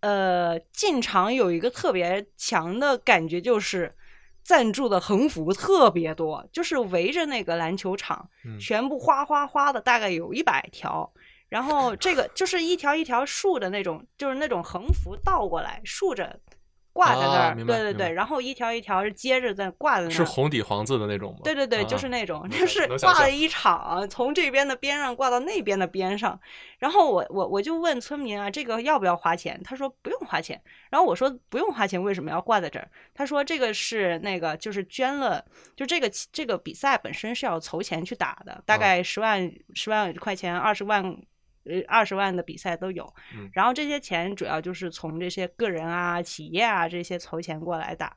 [0.00, 3.94] 呃，进场有一个特别强的感觉，就是
[4.42, 11.12] 赞助的横幅特别多，就是围着那个篮球场，全部哗哗哗的，大概有一百条。
[11.48, 16.40] 然后这个就是一条一条竖的那种，就是那种横幅倒过来竖着。
[16.92, 21.40] 挂在那儿，对对对，然后一条一条是接着在挂在那儿，是红底黄字的那种吗？
[21.42, 26.38] 对对对，就是那种，就是挂了一场，从这边的边上挂到那边的边上。
[26.78, 29.60] 然后我我我就问村民啊，这个要不要花钱？
[29.64, 30.60] 他说不用花钱。
[30.90, 32.88] 然后我说不用花钱，为什么要挂在这儿？
[33.14, 35.42] 他说这个是那个就是捐了，
[35.74, 41.16] 就这个这个比赛本身是要筹钱去打的，大概十万十万块钱，二十万。
[41.64, 43.12] 呃，二十万的比赛都有，
[43.52, 48.16] 然后这些钱主要就是从这些个人啊、企业啊这些筹钱过来打，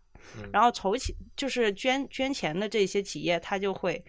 [0.52, 4.04] 然后筹钱就是捐捐钱的这些企业，他就会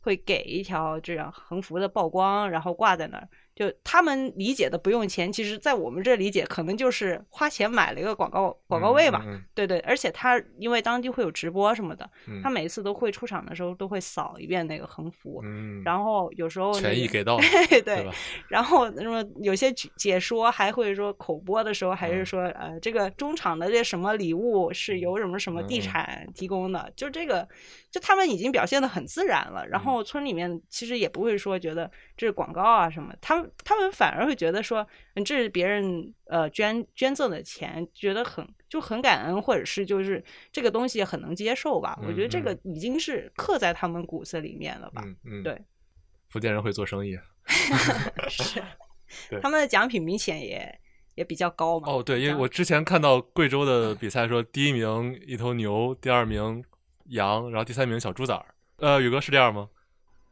[0.00, 3.28] 会给一条这样横幅的曝光，然后挂在那儿。
[3.62, 9.24] 就他们理解的不用钱，其实在我们这理解可能就是花钱买了一个广告广告位吧。
[9.54, 12.10] 对对，而且他因为当地会有直播什么的，
[12.42, 15.40] 他每次都会出场的时候都会扫一遍那个横幅，
[15.84, 17.38] 然后有时候权益给到，
[17.84, 18.04] 对，
[18.48, 27.46] 然后那么有些解说还会说口播的时候还是说呃这个中场的这什么礼物是由什么什么地产提供的，就这个
[27.92, 33.48] 就他们已经表现的很自然了，然后村里面其实也不会说觉得这是广告啊什么，他们。
[33.64, 41.98] 他们反而会觉得说，嗯，这是别人呃捐捐赠的钱，觉得很就很感恩，或者是就是这个东西很能接受吧。
[42.02, 45.02] 我觉得这个已经是刻在他们骨子里面了吧。
[45.04, 45.58] 嗯嗯，对。
[46.28, 47.16] 福建人会做生意。
[48.28, 48.62] 是。
[49.42, 50.80] 他们的奖品明显也
[51.14, 51.92] 也比较高嘛。
[51.92, 56.64] 哦，对，因为我之前看到贵州的比赛，说第一名一头牛，第二名
[57.12, 58.44] 羊，然后第三名小猪崽儿。
[58.78, 59.68] 呃，宇哥是这样吗？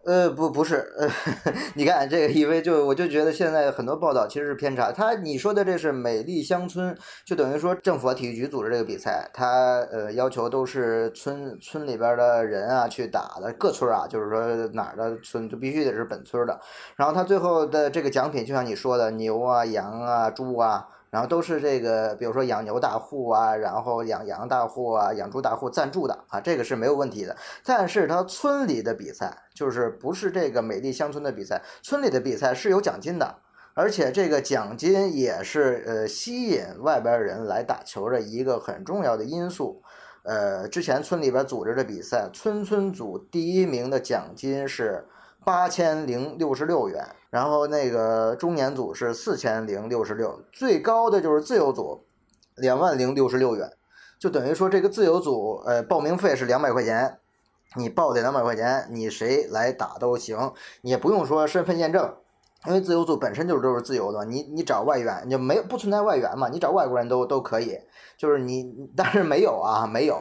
[0.06, 1.06] 呃，不，不是，呃，
[1.76, 4.90] 你看这个，因为就我就觉得现在很多报道其实是偏差。
[4.90, 16.58] 他你说的这是美丽乡村，就等于说政府体育局组织这个比赛，他呃要求都是村村里边的人啊去打的，各村啊，就是说哪儿的村就必须得是本村的。
[16.96, 20.88] 然后他最后的这个奖品，就像你说的牛啊、羊啊、猪啊。
[21.10, 27.36] 然后都是这个，比如说养牛大户啊，然后养羊大户啊，养猪大户赞助的啊，这个是没有问题的。
[27.64, 33.36] 但是他村里的比赛，就是不是这个美丽乡村的比赛，村里的比赛是有奖金的，
[33.74, 39.82] 而且这个奖金也是呃吸引外边人来打球的一个很重要的因素。
[40.22, 45.06] 呃，之前村里边组织的比赛，村村组第一名的奖金是。
[45.42, 52.04] 八千零六十六元，然后那个中年组是四千零六十六，最高的就是自由组，
[52.56, 53.70] 两万零六十六元，
[54.18, 57.18] 就等于说这个自由组，呃，报名费是两百块钱，
[57.76, 62.16] 你报这两百块钱，你谁来打都行，你也不用说身份验证，
[62.66, 67.78] 因为自由组本身就是都是自由的，你你找外援就没不存在外援嘛，你找外国人都都可以，
[68.18, 70.20] 就是你但是没有啊，没有。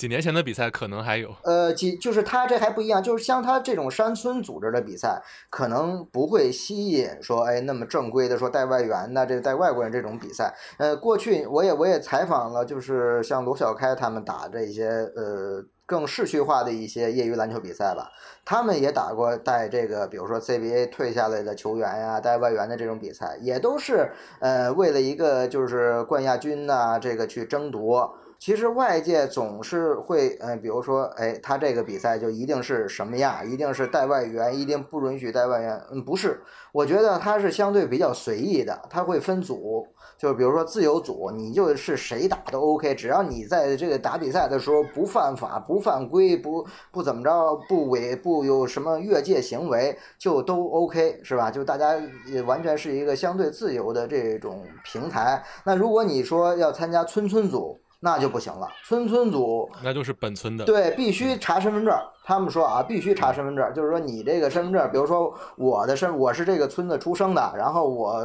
[0.00, 10.54] 几年前的比赛可能还有，呃，几就是他这还不一样，就是像他这种山村组织的比赛，可能不会吸引说，哎，那么正规的说带外援呐，这带外国人这种比赛。
[10.78, 18.08] 呃，过去我也我也采访了，就是像罗小开他们打这些呃更市区化的一些业余篮球比赛吧，
[18.42, 28.14] 他们也打过带这个，比如说 CBA 退下来的球员呀，带外援的这种比赛，也都是呃为了一个就是冠亚军呐，这个去争夺。
[28.40, 35.78] 其实外界总是会，嗯，比如说，哎，他这个比赛就一定是什么样，一定是带外援，一定不允许带外援。
[35.92, 36.40] 嗯，不是，
[36.72, 51.50] 我觉得他是相对比较随意的，他会分组，就是比如说自由组，你就是谁打都 OK，只要你在这个打比赛的时候不犯法、不犯规、不不怎么着、不违、不有什么越界行为，就都 OK，是吧？
[51.50, 51.94] 就大家
[52.26, 55.44] 也完全是一个相对自由的这种平台。
[55.66, 61.94] 那如果你说要参加村村组，那就不行了，村村组那就是本村的，对，必须查身份证。
[62.24, 68.24] 他们说啊，必须查身份证，就是说你这个身份证，比如说我的身，我是这个村子出生的，然后我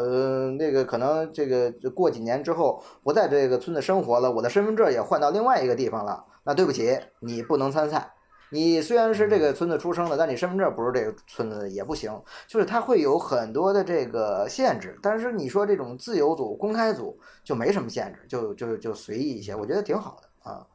[0.58, 8.14] 那个可能这个过几年之后不在这个村子生活了，我的身份证也换到另外一个地方了，那对不起，你不能参赛。
[8.50, 12.12] 你虽然是这个村子出生的，但你身份证不是这个村子的也不行，
[12.48, 14.98] 就是它会有很多的这个限制。
[15.02, 20.66] 但是你说这种自由组、公开组就没什么限制，就就就随意一些，我觉得挺好的啊。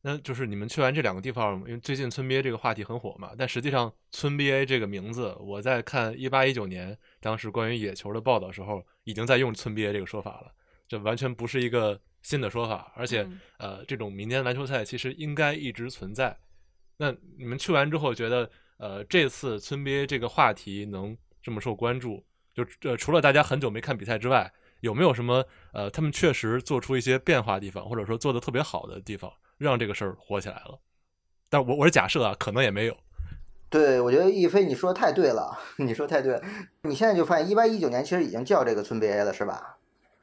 [0.00, 3.32] 那就是你们去完这两个地方，因为最近村 BA 这个话题很火嘛。
[3.36, 10.52] 但实际上，村 BA 这个名字，我在看一八一九年当时关于野球的报道时候，已经在用村 BA 这个说法了，
[10.86, 12.92] 这完全不是一个新的说法。
[12.96, 16.34] 而且，呃，这种民间篮球赛其实应该一直存在。
[16.98, 30.78] 那你们去完之后觉得，呃，这次村 BA 这个话题能这么受关注，就呃，除了大家很久没看比赛之外，有没有什么呃，他们确实做出一些变化地方，或者说做的特别好的地方，让这个事儿火起来了？
[31.48, 32.96] 但我我是假设啊，可能也没有。
[33.70, 36.42] 对，我觉得易飞你说太对了， 你说太对了。
[36.82, 39.76] 你现在就发现一八一九年其实已经叫这个村 BA 了，是吧？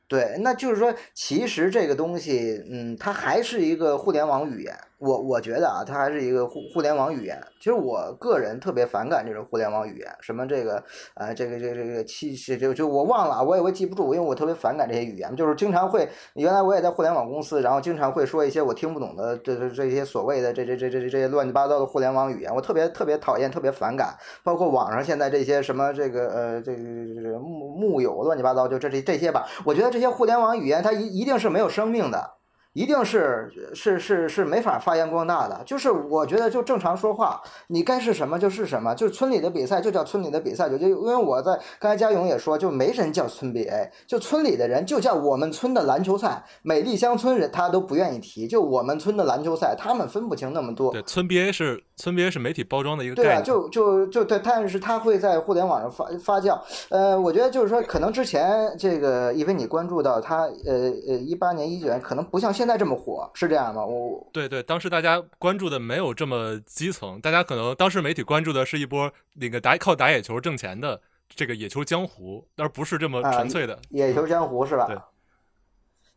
[0.08, 4.78] 对，那就是说，其实这个东西，嗯，它还是一个互联网语言。
[4.98, 7.42] 我我觉得啊，它还是一个互互联网语言。
[7.60, 10.84] 其实我个人特别反感这种互联网语言，什么这个，
[11.16, 15.36] 呃，这个这个这个，其实就就我忘了，我也会记不住，因为我特别反感这些语言。
[15.36, 24.16] 就是经常会，原来我也在互联网公司，然后经常会说一些我听不懂的，这这这些所谓的这这这这这些乱七八糟的互联网语言，我特别特别讨厌，特别反感。
[24.44, 26.78] 包括网上现在这些什么这个呃这个
[27.22, 32.36] 这个木木有乱七八糟，就这这这些吧，我觉得这些互联网语言它一一定是没有生命的。
[32.76, 50.92] 一定是是是是没法发扬光大的，就是我觉得就正常说话，你该是什么就是什么，就是村里的比赛就叫村里的比赛，就就因为我在刚才嘉勇也说，就没人叫村 BA，就村里的人就叫我们村的篮球赛，美丽乡村人他都不愿意提，就我们村的篮球赛，他们分不清那么多。
[50.92, 53.36] 对，村 BA 是村 BA 是媒体包装的一个概念。
[53.36, 56.60] 对啊，就就就对，但是他会在互联网上发发酵。
[56.90, 62.66] 呃，我觉得就是说，可能之前这个因为你关注到他，呃呃，一八年一九年可能不像现。
[62.66, 63.86] 现在这么火是这样吗？
[63.86, 74.88] 我对对，当时大家关注的没有这么基层，大家可能当时媒体关注的是一波那个打靠打野球挣钱的这个野球江湖，而不是这么纯粹的野球江湖是吧？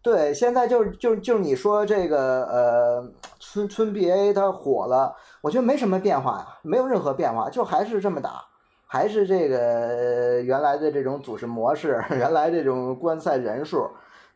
[0.03, 8.43] 对，对，现在就就就你说这个呃村村 BA 它火了，我觉得没什么变化呀，没有任何变化，就还是这么打，
[8.87, 13.89] 还是这个原来的这种组织模式， 原来这种观赛人数。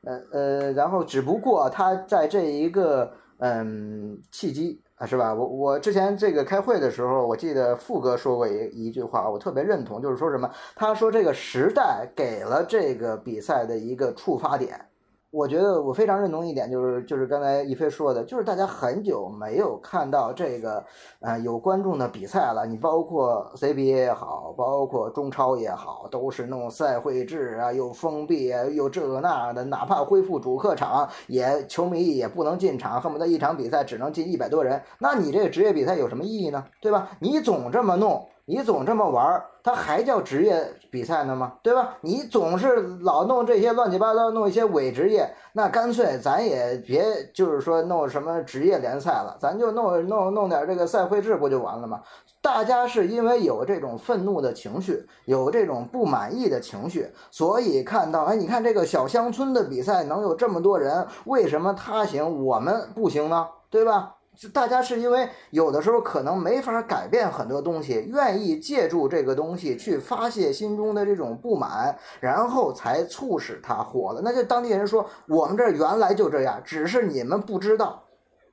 [0.05, 5.33] 呃呃，然后只不过他在这一个嗯契机啊，是吧？
[5.33, 10.51] 我我之前这个开会的时候，我记得富哥说过一一句话，我特别认同，就是说什么？
[10.75, 14.89] 他说这个时代给了这个比赛的一个触发点。
[15.33, 20.85] 我觉得我非常认同一点，就是就是刚才一飞说的，就是大家很久没有看到这个，
[21.21, 22.67] 呃，有观众的比赛了。
[22.67, 29.65] 你包括 CBA 也好，包括中超也好，都是弄赛会制啊，又封闭啊，又这个那的。
[29.65, 34.83] 哪怕恢复主客场，也球迷也不能进场，恨不得一场比赛只能进一百多人。
[34.99, 36.63] 那你这个职业比赛有什么意义呢？
[36.79, 37.09] 对吧？
[37.21, 38.29] 你总这么弄。
[38.45, 41.55] 你总这么玩儿，它还叫职业比赛呢吗？
[41.63, 41.97] 对吧？
[42.01, 52.01] 你总是老弄这些乱七八糟，弄一些伪职业，那干脆咱也别就是说弄什么职业联赛了，咱就弄弄弄点这个赛会制不就完了吗？
[52.41, 63.47] 大家是因为有这种愤怒的情绪，有这种不满意的情绪，所以看到哎，你看这个小乡村的比赛能有这么多人，为什么他行我们不行呢？
[63.71, 64.17] 对吧？
[64.49, 74.21] 大家是因为有的时候可能没法改变很多东西，愿意借助这个东西去发泄心中的这种不满，然后才促使他火了。
[74.25, 78.02] 那就当地人说，我们这原来就这样，只是你们不知道。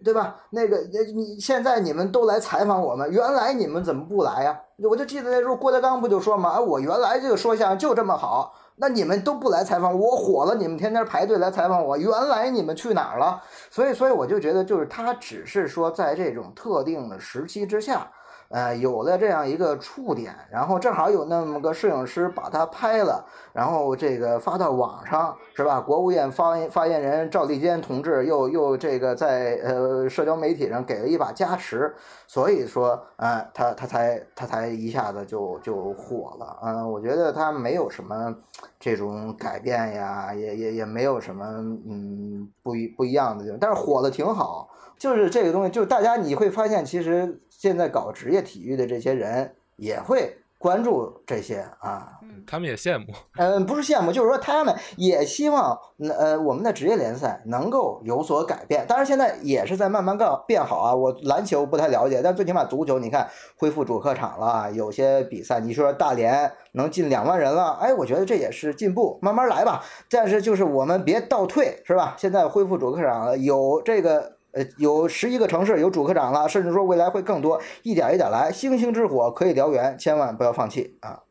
[0.04, 0.36] 对吧？
[0.52, 0.78] 那个，
[1.14, 4.60] 你现在你们都来采访我们，原来你们怎么不来呀？
[4.90, 13.42] 我就记得那时候郭德纲不就说嘛，啊，我原来这个说相声就这么好，那你们都不来采访我，火了，你们天天排队来采访我，原来你们去哪儿了？
[13.70, 18.10] 所以，所以我就觉得，就是他只是说在这种特定的时期之下。
[18.50, 23.24] 呃，有了这样一个触点，然后正好有那么个摄影师把它拍了，
[23.54, 25.80] 然后这个发到网上，是吧？
[25.80, 31.94] 国务院发发言人赵立坚同志又又这个在呃社交媒体上给了一把加持，
[32.26, 36.58] 所以说，呃，他他才他才一下子就就火了。
[36.64, 38.36] 嗯，我觉得他没有什么
[38.80, 41.46] 这种改变呀，也也也没有什么
[41.88, 44.68] 嗯不一不一样的，但是火的挺好。
[44.98, 53.08] 就是这个东西，就是大家你会发现，其实现在搞职业体育的这些人也会关注这些啊，他们也羡慕，
[53.38, 55.78] 嗯， 不是羡慕，就是说他们也希望，
[56.18, 58.86] 呃，我们的职业联赛能够有所改变。
[58.88, 60.96] 当然，现在也是在慢慢告变好啊。
[60.96, 69.84] 我篮球不太了解，但最起码足球，你看恢复主客场了，有些比赛，你说大连能进两万人了，哎，我觉得这也是进步，慢慢来吧。
[70.10, 72.16] 但是就是我们别倒退，是吧？
[72.18, 74.39] 现在恢复主客场了，有这个。
[74.52, 81.22] 呃，有十一个城市有主科长了，甚至说未来会更多，一点一点来，星星之火可以燎原，千万不要放弃啊！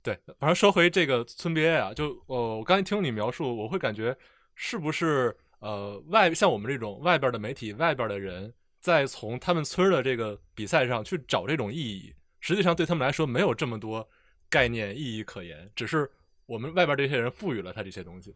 [0.00, 4.16] 对，反正说回这个村 BA 啊，就呃，我刚才听你描述，我会感觉
[4.54, 14.08] 是不是呃外像我们这种外边的媒体、外边的人，在从他们村的这个比赛上去找这种意义，实际上对他们来说没有这么多
[14.48, 16.08] 概念意义可言，只是
[16.46, 18.34] 我们外边这些人赋予了他这些东西。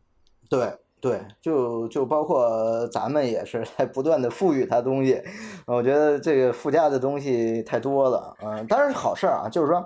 [0.51, 0.69] 对。
[1.03, 5.21] 对，就就包括咱们也是在不断的赋予它东西，
[5.67, 9.85] 我觉得这个附加的东西太多了，嗯，当然是好事儿啊，就是说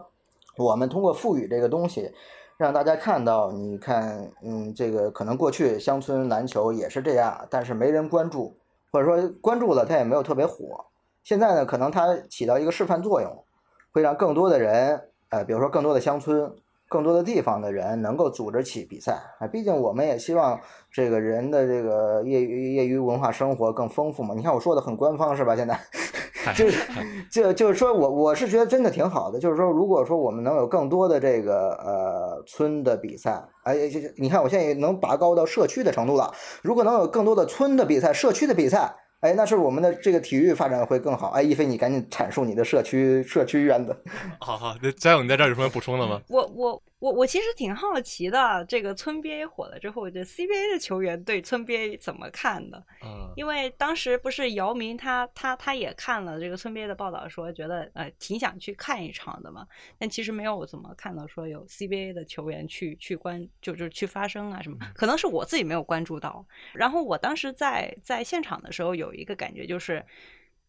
[0.58, 2.12] 我们通过赋予这个东西，
[2.58, 8.54] 让大家看到，你看，嗯，这个可能过去乡村篮球也是这样，但是没人关注，
[8.92, 10.84] 或者说关注了它也没有特别火，
[11.24, 13.44] 现在呢，可能它起到一个示范作用，
[13.90, 15.00] 会让更多的人，
[15.30, 16.54] 呃，比如说更多的乡村。
[16.88, 20.60] 更多的地方的人能够组织起比赛啊，毕竟我们也希望
[20.90, 24.34] 这个人的这个业余业余文化生活更丰富嘛。
[24.34, 25.56] 你看我说的很官方是吧？
[25.56, 25.78] 现在
[26.54, 26.88] 就是
[27.30, 29.38] 就就是说我我是觉得真的挺好的。
[29.38, 33.74] 就是说，如果说我们能有更多的这个呃村的比赛，哎，
[34.16, 36.32] 你看我现在也能拔高到社区的程度了。
[36.62, 38.94] 如果能有更多的村的比赛、社区的比赛。
[39.26, 41.30] 哎，那是我们的这个体育发展会更好。
[41.30, 43.96] 哎，一飞，你赶紧阐述你的社区社区院子。
[44.38, 46.20] 好好，那佳勇，你在这儿有什么补充的吗？
[46.28, 46.82] 我我。
[46.98, 52.82] 我我其实挺好奇的，这个村 BA 火了之后，这 CBA 的球员对村 BA 怎么看的？
[53.04, 59.66] 嗯，因为当时不是姚明他他他也看了这个村 BA 的报道，说觉得呃挺想去看一场的嘛。
[59.98, 64.78] 但其实没有怎么看到说有 CBA 的球员去去关，就就去发声啊什么。
[64.94, 66.46] 可能是我自己没有关注到。
[66.72, 70.02] 然后我当时在在现场的时候有一个感觉就是。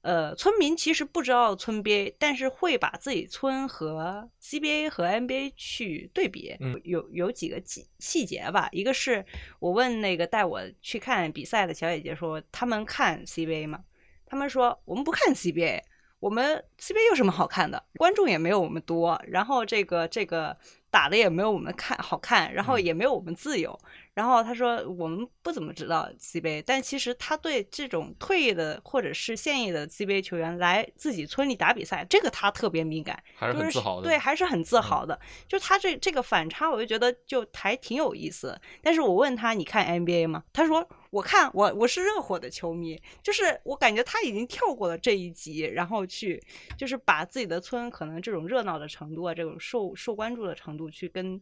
[0.01, 6.55] 呃，村民其实不知道村 BA，但是会把自己村和 CBA 和 NBA 去对比。
[6.61, 8.69] 嗯，有有几个细细节吧。
[8.71, 9.25] 一个是
[9.59, 13.83] 我问那个带我去看比赛的小姐姐说，他们看 CBA 吗？
[14.25, 15.81] 他们说我们不看 CBA，
[16.19, 17.83] 我们 CBA 有什么好看的？
[17.97, 20.55] 观众也没有我们多，然后这个这个
[20.89, 23.77] 打的也没有我们看好看，然后也没有我们自由。
[24.13, 34.07] 然后他说：“我们不怎么知道 CBA，但其实他对这种退役的或者是现役的 CBA 球员来自己村里打比赛，这个他特别敏感，还是很自豪的。
[34.07, 35.19] 对，还是很自豪的。
[35.47, 38.59] 就他这这个反差，我就觉得就还挺有意思。
[38.81, 40.43] 但是我问他，你看 NBA 吗？
[40.51, 42.99] 他说我看，我我是热火的球迷。
[43.21, 46.41] 就是我感觉他已经跳过了这一集，然后去
[46.75, 51.41] 就是把自己的村可能这种热闹的程度啊，这种受受关注的程度去跟。”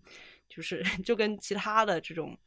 [0.49, 2.37] 就是 就跟其他的这种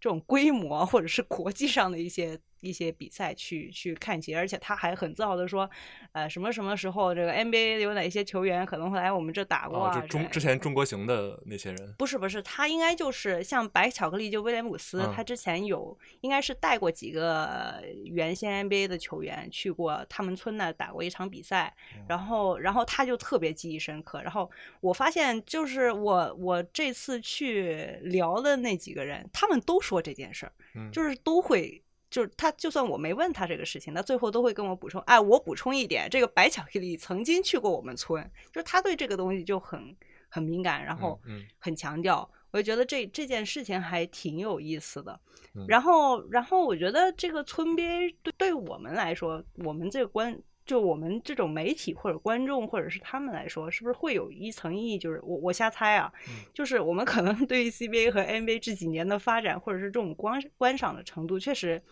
[0.00, 2.38] 这种规模，或者是国际上的一些。
[2.60, 5.70] 一些比赛去去看齐，而且他还很自豪的说，
[6.12, 10.00] 呃，什么什么时候这个 NBA 有哪些球员可能会来我们这打过啊？
[10.00, 11.94] 就中之前中国行的那些人？
[11.98, 21.72] 不是不是，他应该就是像白巧克力，就威廉姆斯，他之前有应该是带过几个原先 NBA 的球员去过他们村那打过一场比赛，
[22.08, 24.22] 然后然后他就特别记忆深刻。
[24.22, 30.52] 然后我发现就是我我这次去聊的那几个人，他们都说这件事儿，
[30.90, 31.82] 就是都会。
[32.08, 35.00] 就是他，就算我没问他这个事情，他最后都会跟我补充。
[35.02, 38.22] 哎，我补充一点，这个白巧克力曾经去过我们村，
[38.52, 39.94] 就是他对这个东西就很
[40.28, 41.20] 很敏感，然后
[41.58, 42.30] 很强调。
[42.52, 45.20] 我就觉得这这件事情还挺有意思的。
[45.66, 54.98] 然后，然后我觉得这个村边对对我们来说，我们这个观，就我们这种媒体或者观众或者是他们来说，是不是会有一层意义？
[54.98, 56.12] 就是我我瞎猜啊，
[56.52, 61.82] 就是我们可能对于 CBA 和 NBA 这几年的发展，或者是这种观观赏的程度，确实。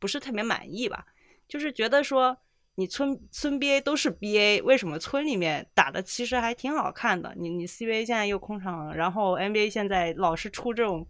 [0.00, 1.04] 不是特别满意吧？
[1.48, 2.38] 就是觉得说，
[2.76, 7.34] 你村村 BA 都是 BA，为什么村里面打的其实还挺好看的？
[7.36, 11.04] 你你 CBA 现在又空场，然后 NBA 现在老是出这种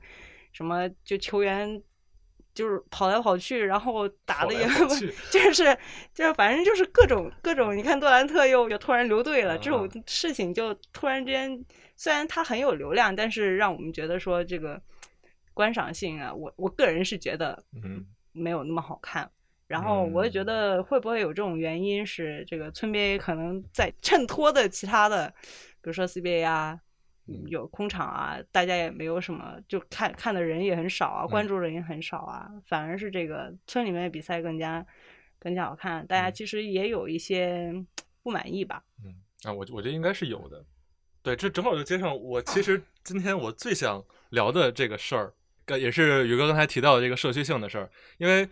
[0.54, 1.82] 什么就球员
[2.58, 4.66] 就是跑来跑去，然后打的也
[5.30, 5.78] 就是
[6.12, 11.64] 就是反正就是各种各种，你看杜兰特又又突然留队了，这种事情就突然之间，
[11.96, 14.80] 虽然他很有流量，但是让我们觉得说这个
[15.54, 18.04] 观赏性啊，我我个人是觉得嗯。
[18.32, 19.28] 没有那么好看。
[19.66, 25.28] 然后我也觉得会不会有这种原因，是这个村 BA 可能在衬托的其他的，
[25.82, 26.78] 比如说 CBA 啊，
[27.46, 34.84] 有空场啊，大家也没有什么，就看看的人也很少啊，关注人也很少啊，反而是这个村里面的比赛更加
[35.38, 37.72] 更加好看，大家其实也有一些
[38.22, 38.82] 不满意吧。
[39.04, 39.14] 嗯
[39.44, 40.64] 啊，我我觉得应该是有的。
[41.22, 45.32] 对，这正好就接上我其实今天我最想聊的这个事儿，
[45.78, 48.48] 也是宇哥刚才提到的这个社区性的事儿，因为。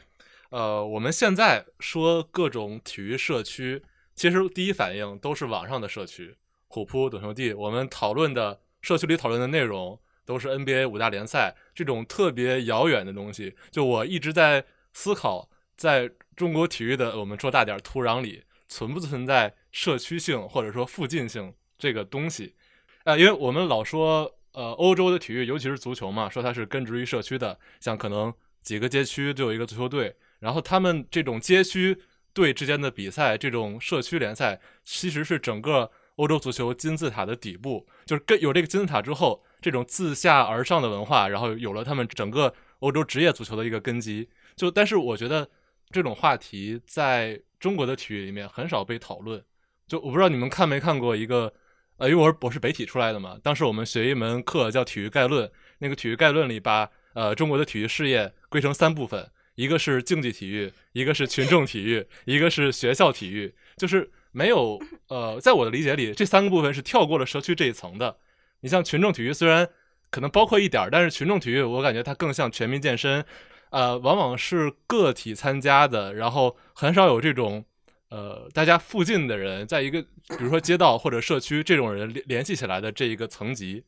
[0.50, 3.82] 呃，我们现在说各种体育社区，
[4.14, 6.36] 其实第一反应都是网上的社区，
[6.68, 7.52] 虎扑、懂球帝。
[7.52, 13.56] 我们讨论的社区里讨论的内容，都是 NBA 五大联赛这种特别遥远的东西。
[13.72, 22.54] 就我一直在思考，在中国体育的我们说大点土壤里，存不存在社区性或者说附近性这个东西？
[23.02, 28.32] 啊，因为我们老说，呃，欧洲的体育，尤其是足球嘛，说它是根植于社区的，像可能
[28.62, 30.14] 几个街区就有一个足球队。
[30.38, 31.98] 然后他们这种街区
[32.32, 37.86] 队之间的比赛，这种社区联赛，其实是整个欧洲足球金字塔的底部。
[38.04, 44.28] 就是跟有这个金字塔之后，这种自下而上的文化，然后有了他们整个欧洲职业足球的一个根基。
[44.54, 45.48] 就但是我觉得
[45.90, 49.42] 这种话题在中国的体育里面很少被讨论。
[49.86, 51.52] 就我不知道你们看没看过一个，
[51.98, 59.30] 呃，因为我是我是北体出来的嘛，当时我们学一门课叫体育概论，那个体育概论里把呃中国的体育事业归成三部分。
[59.54, 64.78] 一个是竞技体育，一个是群众体育，一个是学校体育，就是没有
[65.08, 68.18] 呃，在我的理解里，这三个部分是跳过了社区这一层的。
[68.60, 69.66] 你像群众体育，虽然
[70.10, 73.24] 可能包括一点儿，但是群众体育我感觉它更像全民健身，
[73.70, 77.64] 呃，往往是个体参加的，然后很少有这种
[78.10, 83.82] 呃大家附近的人在一个比如说街道或者社区这种人联联系起来的这一个层级。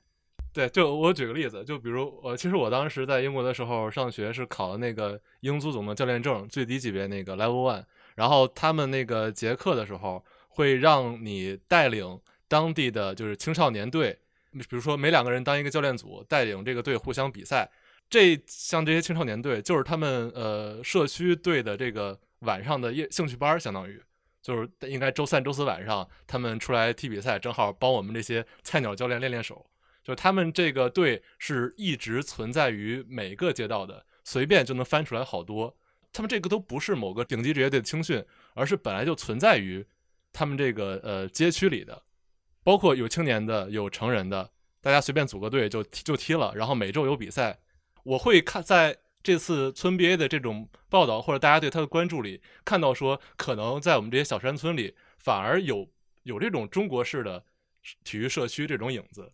[0.54, 7.84] 对，就我举个例子，就比如呃，其实我当时在英国的时候上学是考的那个英足总的教练证，最低级别那个 Level One。
[8.16, 10.24] 然后他们那个结课的时候
[10.58, 14.18] 会让你带领当地的就是青少年队，
[14.52, 17.70] 比如说每两个人当一个教练组，带领这个队互相比赛。
[18.10, 24.02] 这像这些青少年队就是他们呃社区队的这个晚上的业兴趣班，相当于
[24.42, 29.64] 就是应该周三、周四晚上他们出来踢比赛，正好帮我们这些菜鸟教练练练手。
[30.02, 35.76] 就他们这个队是一直存在于每个街道的，随便就能翻出来好多。
[36.12, 39.86] 他们这个都不是某个顶级职业队的青训，而是本来就存在于
[40.38, 42.00] 他们这个呃街区里的，
[42.62, 44.48] 包括有青年的，有成人的，
[44.80, 46.52] 大家随便组个队就就踢了。
[46.54, 47.58] 然后每周有比赛，
[48.04, 55.88] 我会看在这次村 BA 的这种报道或者大家对他的关注里，看到说可能在我们这些小山村里，反而有
[56.22, 57.44] 有这种中国式的
[58.04, 59.32] 体育社区这种影子。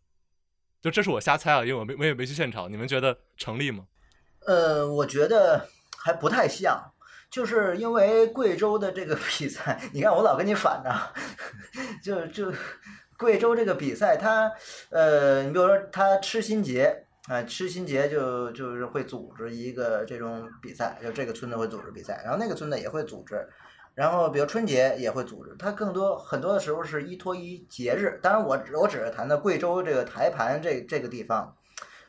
[0.81, 3.87] 就这是我瞎猜啊，因为我没我也没去现场，你们觉得成立吗？
[4.47, 6.94] 呃，我觉得还不太像，
[7.35, 10.95] 就是因为贵州的这个比赛，你看我老跟你反着，
[12.01, 12.53] 就就
[13.19, 14.49] 贵州这个比赛，它
[14.91, 23.45] 呃，你比如说它吃新节啊，吃新节就就是会组织一个这种比赛，就这个村子会组织比赛，然后那个村子也会组织。
[23.97, 28.21] 然后，比如春节也会组织，它更多很多的时候是依托于节日。
[28.23, 31.57] 当然，我我只是谈的贵州这个台盘这这个地方，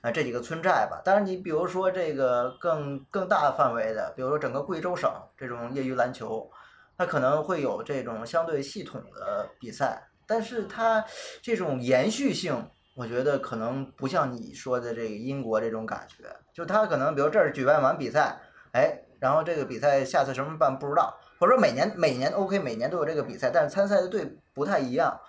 [0.05, 1.01] 啊，这几个村寨吧。
[1.03, 6.47] 当然，你比如说这个更更大范围的，比如说整个贵州省这种业余篮球，
[6.95, 11.03] 它可能会有这种相对系统的比赛，但是它
[11.41, 16.23] 这种延续性，我觉得可能不像你说的这个英国这种感觉。
[16.53, 18.39] 就它可能，比如这儿举办完比赛，
[18.73, 21.17] 哎，然后这个比赛下次什么办不知道。
[21.39, 25.19] 或者说每年每年 OK，每年都有这个比赛，但是参赛的队不太一样。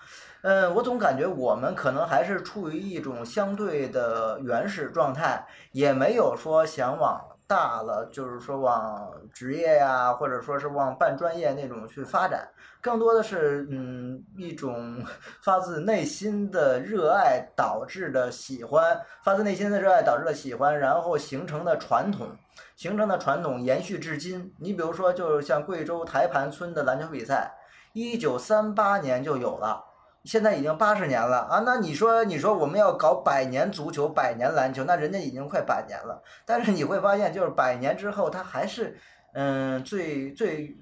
[0.43, 12.49] 嗯，我总感觉我们可能还是处于一种相对的原始状态，也没有说想往大了，就是说往职业呀，或者说是往半专业那种去发展。
[12.81, 15.05] 更多的是嗯一种
[15.43, 22.29] 发自内心的热爱导致的喜欢，发自内心的热爱导致的喜欢，然后形成的传统。
[22.75, 24.55] 形成的传统延续至今。
[24.59, 27.55] 你比如说，就是像贵州台盘村的篮球比赛，
[27.93, 29.83] 一九三八年就有了，
[30.27, 31.63] 现在已经八十年了啊！
[31.65, 36.21] 那你说，你说我们要搞百年足球、百年篮球，那人家已经快百年了。
[36.45, 38.99] 但是你会发现，就是百年之后，他还是
[39.33, 40.77] 嗯最最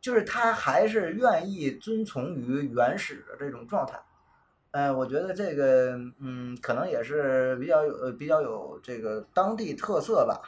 [0.00, 4.00] 就是他还是愿意遵从于原始的这种状态。
[4.70, 10.40] 呃，我觉得这个，嗯，可能也是比较有比较有这个当地特色吧。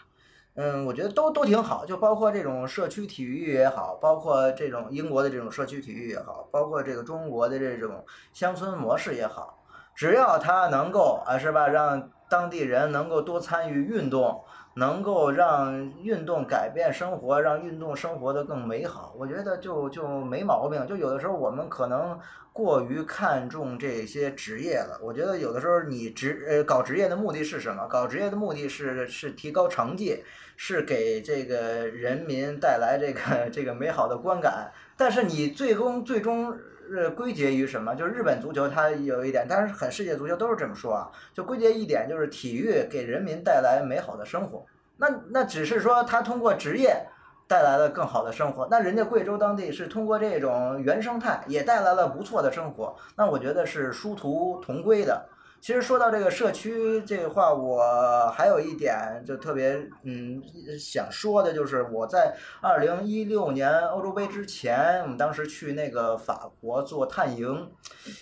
[0.54, 9.62] 嗯，我觉得都都挺好，就包括这种社区体育也好，包括这种英国的这种社区体育也好，包括这个中国的这种乡村模式也好，
[9.94, 14.42] 只要它能够啊，是吧，让当地人能够多参与运动。
[14.74, 20.86] 能够让运动改变生活，让运动生活的更美好，我觉得就就没毛病。
[20.86, 22.16] 就有的时候我们可能
[22.52, 24.96] 过于看重这些职业了。
[25.02, 27.88] 我觉得有的时候你职呃搞职业的目的是什么？
[27.88, 30.22] 搞职业的目的是是提高成绩，
[30.56, 34.70] 是给这个人民带来这个这个美好的观感。
[34.96, 36.56] 但是你最终最终。
[36.90, 37.94] 是归结于什么？
[37.94, 41.10] 就是日本足球，它有一点，但是很世界足球都是这么说啊。
[41.32, 44.66] 就归结一点，就是体育给人民带来美好的生活。
[44.96, 47.06] 那那只是说他通过职业
[47.46, 48.68] 带来了更好的生活。
[48.70, 52.94] 那人家贵州当地是通过这种原生态也带来了不错的生活。
[53.16, 55.26] 那我觉得是殊途同归的。
[55.60, 60.42] 其实说到这个社区这个话，我还有一点就特别嗯
[60.78, 67.70] 想说的，就是我在二零一六年欧洲杯之前，我们当时去那个法国做探营，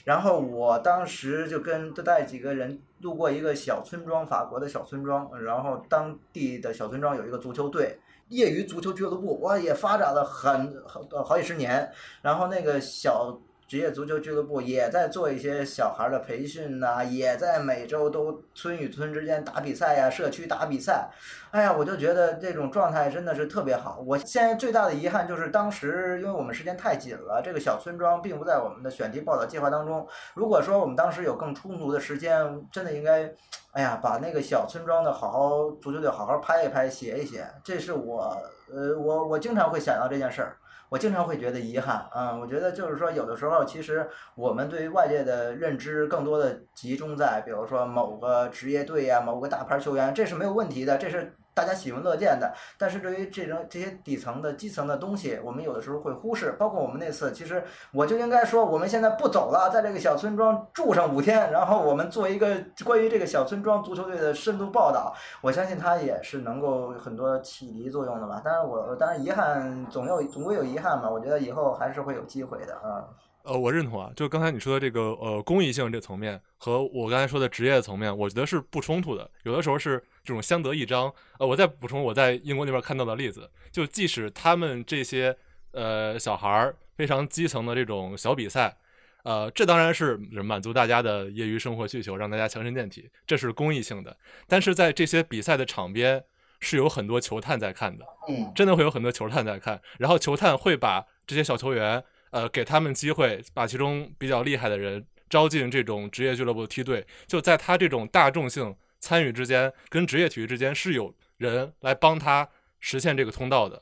[0.04, 11.88] 然后我当时就跟带几个人路过一个小村庄，法国的小村庄，然后当地的小村庄有一个足球队，业余足球俱乐部，哇，也发展了很好好几十年，
[12.22, 13.40] 然后那个小。
[13.68, 21.10] 职业足球俱乐部也在做一些小孩的培训呐，也在每周都村与村之间打比赛呀，社区打比赛。
[21.50, 24.02] 哎呀，我就觉得这种状态真的是特别好。
[24.06, 30.08] 我现在最大的遗憾就是当时因为我们时间太紧了，这个小村庄并不在我们的选题报道计划当中。
[30.32, 33.30] 如果说我们当时有更充足的时间，真的应该，
[33.72, 37.46] 哎呀，把那个小村庄的好好足球队好好拍一拍，写一写。
[37.62, 38.34] 这是我，
[38.72, 40.56] 呃，我我经常会想到这件事儿。
[40.88, 51.32] 我经常会觉得遗憾，嗯，我觉得就是说，有的时候其实我们对于外界的认知更多的集中在，比如说某个职业队呀、某个大牌球员，这是没有问题的，这是。
[51.58, 56.52] 大家喜闻乐见的，但是对于这种这些底层的基层的东西，我们有的时候会忽视。
[56.52, 65.12] 包括我们那次，其实我就应该说，我们现在不走了，在这个小村庄住上五天，然后我们做一个关于这个小村庄足球队的深度报道。
[65.40, 68.40] 我相信它也是能够很多启迪作用的吧。
[68.44, 71.10] 当然我当然遗憾总有总归有遗憾嘛。
[71.10, 73.02] 我觉得以后还是会有机会的啊。
[73.48, 80.02] 呃，我认同啊，就刚才你说的这个呃公益性这层面和我刚才说的职业层面，我觉得是不冲突的，有的时候是。
[80.24, 81.10] 这种相得益彰。
[81.38, 85.34] 呃，我再补充我在英国那边看到的例子，就即使他们这些
[85.72, 88.76] 呃小孩儿非常基层的这种小比赛，
[89.22, 94.14] 呃，这当然是满足大家的业余生活需求，让大家强身健体，这是公益性的。
[94.46, 96.22] 但是在这些比赛的场边
[96.60, 99.80] 是有很多球探在看的，嗯，真的会有很多球探在看。
[99.98, 107.06] 然后球探会把这些小球员，呃，给他们机会，把其中比较厉害的人招进这种职业俱乐部梯队。
[107.26, 108.74] 就在他这种大众性。
[109.00, 112.48] 参与之间跟职业体育之间是有人来帮他
[112.80, 113.80] 实现这个通道的，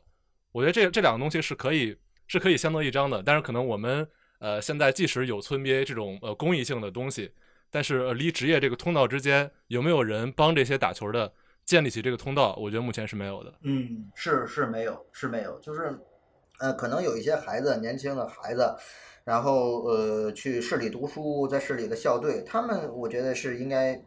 [0.53, 3.23] 我觉得这这两个东西是可以是可以相得益彰的。
[3.23, 4.07] 但是可能我们
[4.41, 7.33] 呃现在即使有村 BA 这种呃公益性的东西，
[7.71, 11.33] 但是呃离职业这个通道之间有没有人帮这些打球的
[11.65, 12.55] 建立起这个通道？
[12.57, 13.55] 我觉得目前是没有的。
[13.63, 15.99] 嗯，是是没有是没有，就是
[16.59, 18.75] 呃可能有一些孩子年轻的孩子，
[19.25, 24.03] 然后呃去市里读书，在市里的校队，他们我觉得是应该。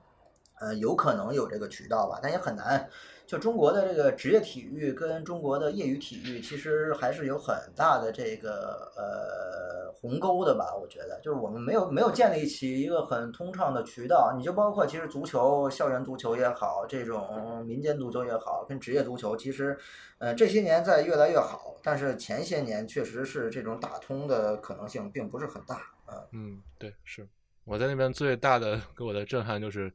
[0.62, 2.90] 呃，有可能有这个渠道吧，但也很难。
[3.30, 10.76] 就中国的这个职业体育跟中国的业余体育，其实还是有很大的这个呃鸿沟的吧。
[10.76, 14.34] 我觉得，就是我们没有没有建立起一个很通畅的渠道。
[14.36, 19.78] 你就包括其实足球、校园足球也好，这种民间足球也好，跟职业足球，其实
[20.18, 25.76] 呃这些年在越来越好，但是前些年确实是这种打通的可能性并不是很大
[26.08, 26.26] 啊。
[26.32, 27.28] 嗯，对，是
[27.70, 29.92] 我在那边最大的给我的震撼就是。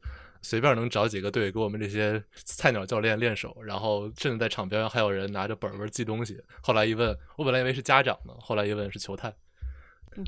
[0.47, 6.39] 随便能找几个队给我们这些菜鸟教练练手，然后甚至在场边还有人拿着本本记东西。
[6.61, 9.35] 后来一问，我本来以为是家长呢，后来一问是球探。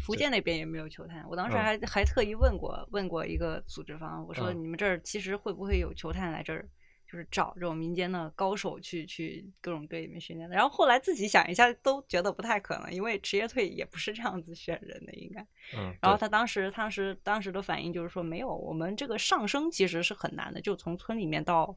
[0.03, 6.67] 福建那边也没有球探，我当时还还特意问过问过一个组织方，我说你们这儿其实会不会有球探来这儿？
[7.11, 15.41] 就是找这种民间的高手去去各种队里面训练的，然后后来自己想一下都觉得不太可能，因为职业队也不是这样子选人的，应该。
[15.77, 15.95] 嗯。
[16.03, 21.77] 然后他当时当时当时的反应就是说，没有，我们这个上升其实是很难的，就从村里面到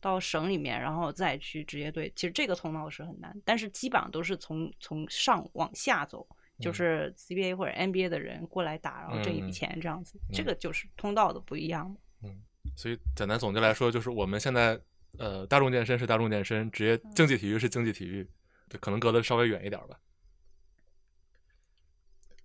[0.00, 6.26] 到省里面，然后再去职业队，其实这个通道是很难，但是基本上都是从从上往下走，
[6.60, 11.96] 就是 CBA 或者 NBA 的人过来打，然后挣一笔钱这样子，这个就是通道的不一样。
[12.22, 12.42] 嗯。
[12.76, 14.78] 所以简单总结来说，就是我们现在，
[15.18, 18.28] 呃，大众健身是大众健身，职业竞技体育是竞技体育，
[18.68, 19.96] 对，可能隔得稍微远一点吧。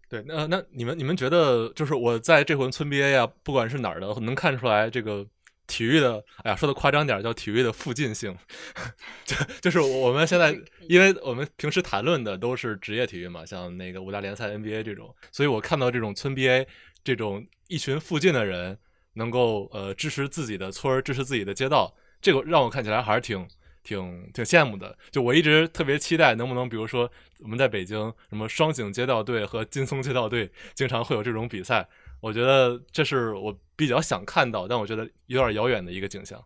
[0.07, 5.25] 对，那那你们你们觉得，就是我在这回村 BA 啊，不管是哪儿的，能看出来这个
[5.67, 8.38] 体育的，哎呀，说的夸张点，叫体育的附近性，
[9.25, 10.57] 就就是我们现在，
[10.89, 16.67] 因为我们平时谈论的都是职业体育嘛，像那个五大联赛 NBA 这种，所以我看到这种村 BA
[17.03, 18.77] 这种一群附近的人
[19.14, 23.47] 能够呃支持自己的村儿，支持自己的街道，这个让我看起来还是挺。
[23.84, 27.97] 挺挺羡慕的，就我一直特别期待，能不能比如说我们在北京
[28.30, 31.89] 什么双井街道队和劲松街道队经常会有这种比赛，
[32.20, 36.39] 我觉得这是我比较想看到，但我觉得有点遥远的一个景象。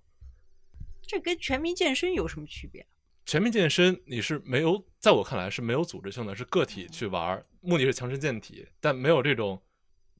[1.01, 2.87] 这跟全民健身有什么区别？
[3.25, 9.61] 全民健身你是没有，在我看来是没有组织性的，是个体去玩，目的是强身健体，但没有这种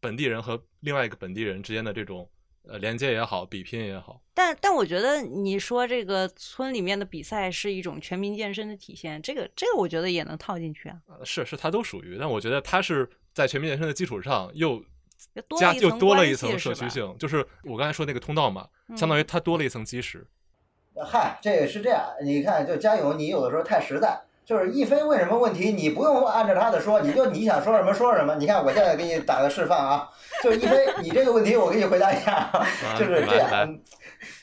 [0.02, 2.30] 本地人和另外一个本地人之间的这种。
[2.68, 10.97] 呃，连接也好，比拼也好，但但我觉得你说这个村里面的比赛是一种全民健身的体现，这个这个我觉得也能套进去啊。
[11.24, 14.84] 是是，它都属于，但我觉得它是在全民健身的基础上又
[15.59, 20.26] 加又多了一层社区性，就是我刚才说那个通道嘛，相当于它多了一层基石。
[21.05, 24.20] 嗨，这个是这样，你看，就嘉勇，你有的时候太实在。
[24.46, 28.36] 就是一飞问什么问题，你不用按照他的说，你就你想说什么说什么。
[28.36, 30.08] 你看我现在给你打个示范啊，
[30.43, 32.52] 就是一飞，你这个问题我给你回答一下，
[32.98, 33.80] 就是这样。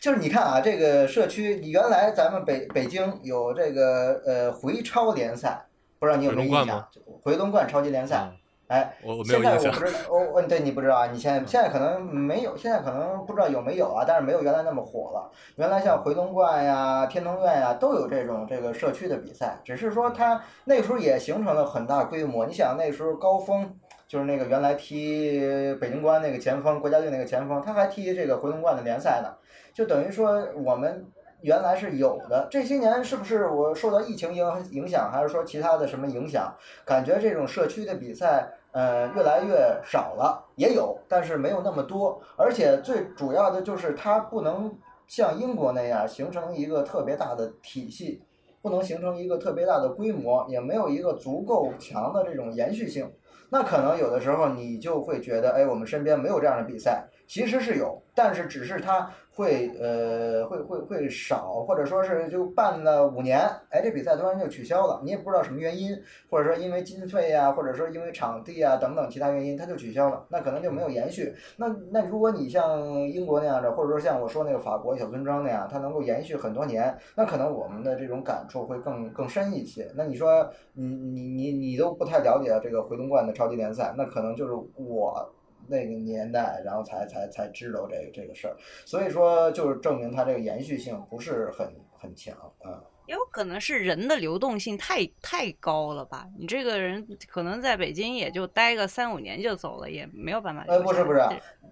[0.00, 5.66] 就是你看啊，这个社区，你原来咱们北北京有这个呃回超联赛，
[6.00, 6.84] 不知道你有没有印象？
[7.22, 8.28] 回龙观超级联赛。
[8.72, 8.90] 哎，
[9.26, 11.06] 现在我不知道，我我对你不知道啊？
[11.12, 14.02] 你现在现在可能没有，现在可能不知道有没有啊？
[14.08, 15.30] 但是没有原来那么火了。
[15.56, 19.60] 原来像回龙观呀、天通苑呀，都有这种这个社区的比赛。
[19.62, 22.46] 只是说它那时候也形成了很大规模。
[22.46, 29.28] 你想那时候高峰就是那个原来踢北京国安那个前锋，国家队那个前锋，他还踢这个回龙观的联赛呢。
[29.74, 31.04] 就等于说我们
[31.42, 32.48] 原来是有的。
[32.50, 36.54] 这些年是不是我受到疫情影影响，还是说其他的什么影响？
[36.86, 38.48] 感觉这种社区的比赛。
[38.72, 42.20] 呃，越来越少了，也有，但是没有那么多。
[42.36, 48.22] 而且最主要的就是它不能像英国那样形成一个特别大的体系，
[48.60, 53.12] 不能形成一个特别大的规模，也没有一个足够强的这种延续性。
[53.50, 59.10] 那可能有的时候你就会觉得，哎，我们身边没有这样的比赛，其实是有，但是只是它。
[59.35, 65.97] 会呃会会会少，或者说是就办了五年，哎，这比赛突然就取消了，你也不知道什么原因，
[66.28, 71.35] 或者说因为经费啊，或者说因为场地啊等等其他原因，它就取消了，那可能就没有延续。
[71.57, 79.91] 那那如果你像英国那样的，或者说像我说那个法国小村庄那样，它能够延续很多年，那可能我们的这种感触会更更深一些。
[79.97, 85.33] 那你说你你你你都不太了解这个回龙观的超级联赛，那可能就是我。
[85.66, 92.82] 那个年代，然后才才才知道这个这个事儿，所以说就是证明它这个延续性不是很很强啊。
[93.08, 96.24] 也有可能是人的流动性太太高了吧？
[96.38, 100.64] 你这个人可能在北京也就待个三五年就走了，也没有办法。
[100.68, 101.20] 呃，不是不是，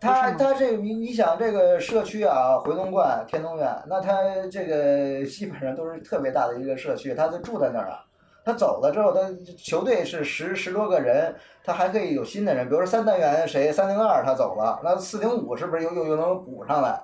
[0.01, 8.05] 他他这你你想这个社区啊，回龙观、天通苑，那他这个基本上都是特别大的一个社区，他就住在那儿啊。
[8.45, 9.21] 他走了之后，他
[9.57, 17.01] 球队是十十多个人，他还可以有新的人，比如说三单元谁三零二他走了，那四零五是不是又又又能补上来？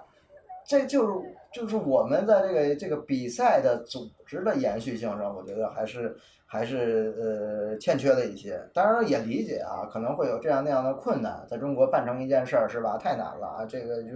[0.67, 1.13] 这就是
[1.57, 6.15] 就是我们在这个这个比赛的组织的延续性上，我觉得还是。
[6.49, 12.97] 还是呃欠缺了一些，当然也理解啊，可能会有这样那样的困难，在中国办成一件事儿是吧？
[12.97, 14.13] 太难了啊，这个就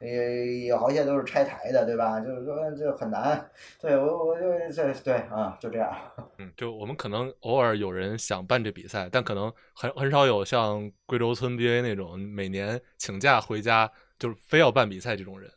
[0.00, 2.20] 也有好些都是拆台的，对吧？
[2.20, 3.46] 就是说这很难。
[3.78, 5.94] 对我我就这对啊，就这样。
[6.40, 15.50] 嗯，就我们可能偶尔有人想办这比赛，但可能很很少有像贵州村 BA 那种每年请假回家就是非要办比赛这种人，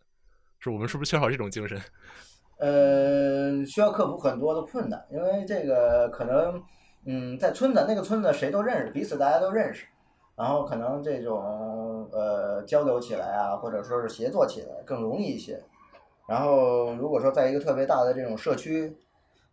[0.61, 1.77] 是我们是不是缺少这种精神？
[2.59, 6.61] 呃，需要克服很多的困难，因为这个可能，
[7.05, 9.87] 嗯，在村子那个村子谁都认识，彼此大家都认识，
[10.35, 15.59] 然后可能这种呃交流起来啊，或者说是协作起来更容易一些。
[16.27, 18.95] 然后如果说在一个特别大的这种社区，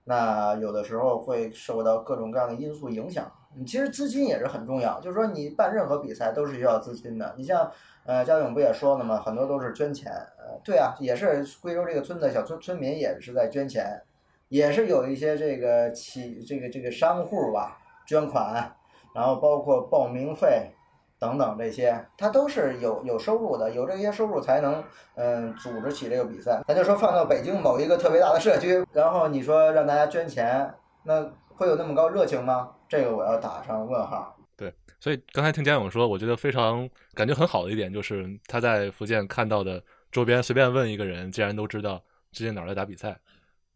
[0.05, 3.33] 那有的时候会受到各种各样的因素影响。
[3.59, 7.35] 你其实资金也是很重要，就是说你办任何比赛都是需要资金的。
[7.37, 7.71] 你像。
[8.05, 9.21] 呃，焦勇不也说了吗？
[9.21, 10.11] 很多都是捐钱。
[10.11, 14.01] 呃，对啊，也是贵州这个村子小村村民也是在捐钱，
[14.49, 18.75] 也是有一些这个企这个这个商户吧捐款，
[19.15, 20.71] 然后包括报名费
[21.19, 24.83] 等等这些，他都是有有收入的，有这些收入才能
[25.17, 26.63] 嗯组织起这个比赛。
[26.67, 32.73] 咱就说放到北京某一个特别大的社区，然后你说让大家捐钱，那会有那么高热情吗？
[32.89, 34.35] 这个我要打上问号。
[34.57, 43.21] 对所以刚才听江勇说，我觉得非常感觉很好的一点，就是他在福建看到的周边，随便问一个人，竟然都知道最近哪儿在打比赛，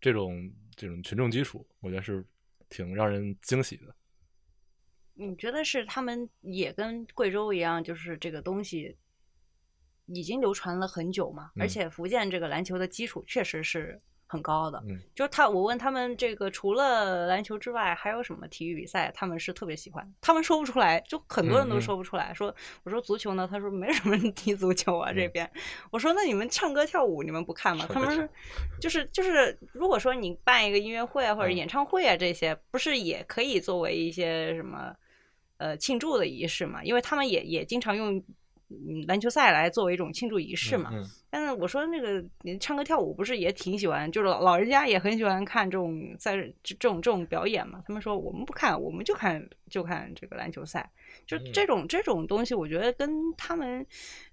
[0.00, 2.24] 这种这种群众基础，我觉得是
[2.68, 3.94] 挺让人惊喜的。
[5.14, 8.96] 你觉得是他们也跟贵州一样，就是这个东西
[10.06, 11.50] 已经流传了很久嘛？
[11.56, 14.00] 嗯而且福建这个篮球的基础确实是
[14.32, 14.82] 很高的。
[14.88, 20.10] 嗯就是他，我问他们这个除了篮球之外，还有什么体育比赛他们是特别喜欢？
[20.22, 22.32] 他们说不出来，就很多人都说不出来。
[22.32, 25.50] 说我说足球呢，他说没什么人踢足球啊这嗯边。
[25.90, 27.86] 我说那你们唱歌跳舞你们不看吗？
[27.92, 28.26] 他们说
[28.80, 34.94] 就是就是，如果说你办一个音乐会啊或者嗯演唱会啊这些，不是也可以作为一些什么
[35.58, 36.82] 呃庆祝的仪式嘛？
[36.82, 38.16] 因为他们也也经常用
[38.70, 40.90] 嗯篮球赛来作为一种庆祝仪式嘛。
[40.92, 41.04] 嗯
[41.34, 47.82] 但是我说那个你唱歌跳舞不是也挺喜欢，就是老老人家也很喜欢看这种在这这种这种表演嘛。
[47.86, 50.92] 他们说我们不看，我们就看就看这个篮球赛，
[51.26, 53.86] 就嗯这种这种东西，我觉得跟他们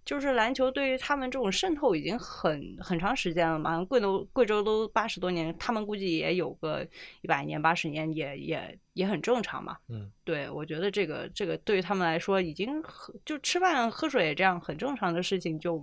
[0.03, 3.81] 就是篮球对于他们这种渗透已经很很长时间了嘛。
[3.85, 6.85] 贵州贵州都八十多年，他们估计也有个
[7.21, 9.77] 一百年八十年也，也也很正常嘛。
[9.87, 15.81] 嗯，对，我觉得这个这个对于他们来说已经很就吃饭喝水这样很正常的事情就。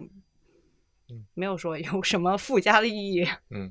[1.08, 3.26] 嗯没有说有什么附加的意义。
[3.50, 3.70] 嗯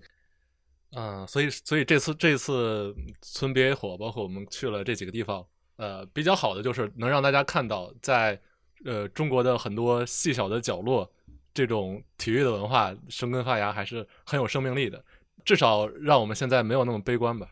[0.92, 8.40] 啊，所以所以这次这次村 BA 火，包括我们去了这几个地方，呃，比较好的就是能让大家看到在
[8.86, 11.12] 呃中国的很多细小的角落，
[11.54, 15.04] 这种体育的文化生根发芽还是很有生命力的，
[15.44, 17.52] 至少让我们现在没有那么悲观吧。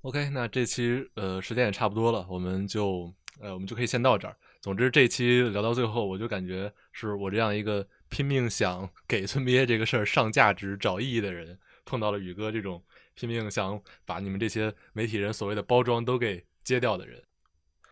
[0.00, 4.34] OK，那这期呃时间也差不多了，我们就呃我们就可以先到这儿。
[4.64, 17.22] 总之这期聊到最后，我就感觉是我这样一个拼命想给村 BA 这个事儿上价值、找意义的人，碰到了宇哥这种拼命想把你们这些媒体人所谓的包装都给揭掉的人。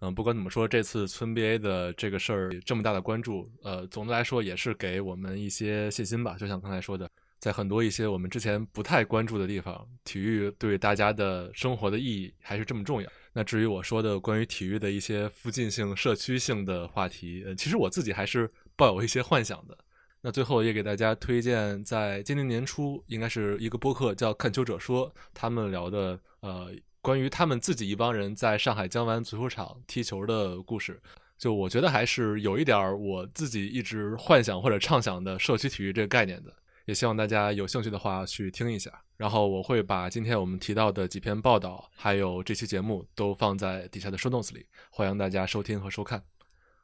[0.00, 6.38] 嗯，不管怎么说，这次村 BA 的这个事儿这么大的关注，呃，总的来说也是给我们一些信心吧。
[6.38, 7.06] 就像刚才说的，
[7.38, 13.12] 在很多一些我们之前不太关注的地方，体育对大家的生活的意义还是这么重要。
[13.34, 19.76] 那至于我说的关于体育的一些附近性、社区性的话题，呃，其实我自己还是抱有一些幻想的。
[20.20, 26.70] 那最后也给大家推荐，在今年年初应该是一个播客叫《看球者说》，他们聊的呃
[27.00, 31.00] 关于他们自己一帮人在上海江湾足球场踢球的故事。
[31.38, 36.54] 就我觉得还是有一点儿我自己一直幻想或者畅想的社区体育这个概念的。
[36.86, 38.92] 也希望大家有兴趣的话去听一下。
[39.16, 46.22] 然后我会把今天我们提到的几篇报道，还有这期节目都放在底下的 show notes 里，欢迎大家收听和收看。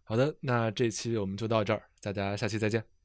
[0.05, 2.98] 好的，那这期我们就到这儿，大家下期再见。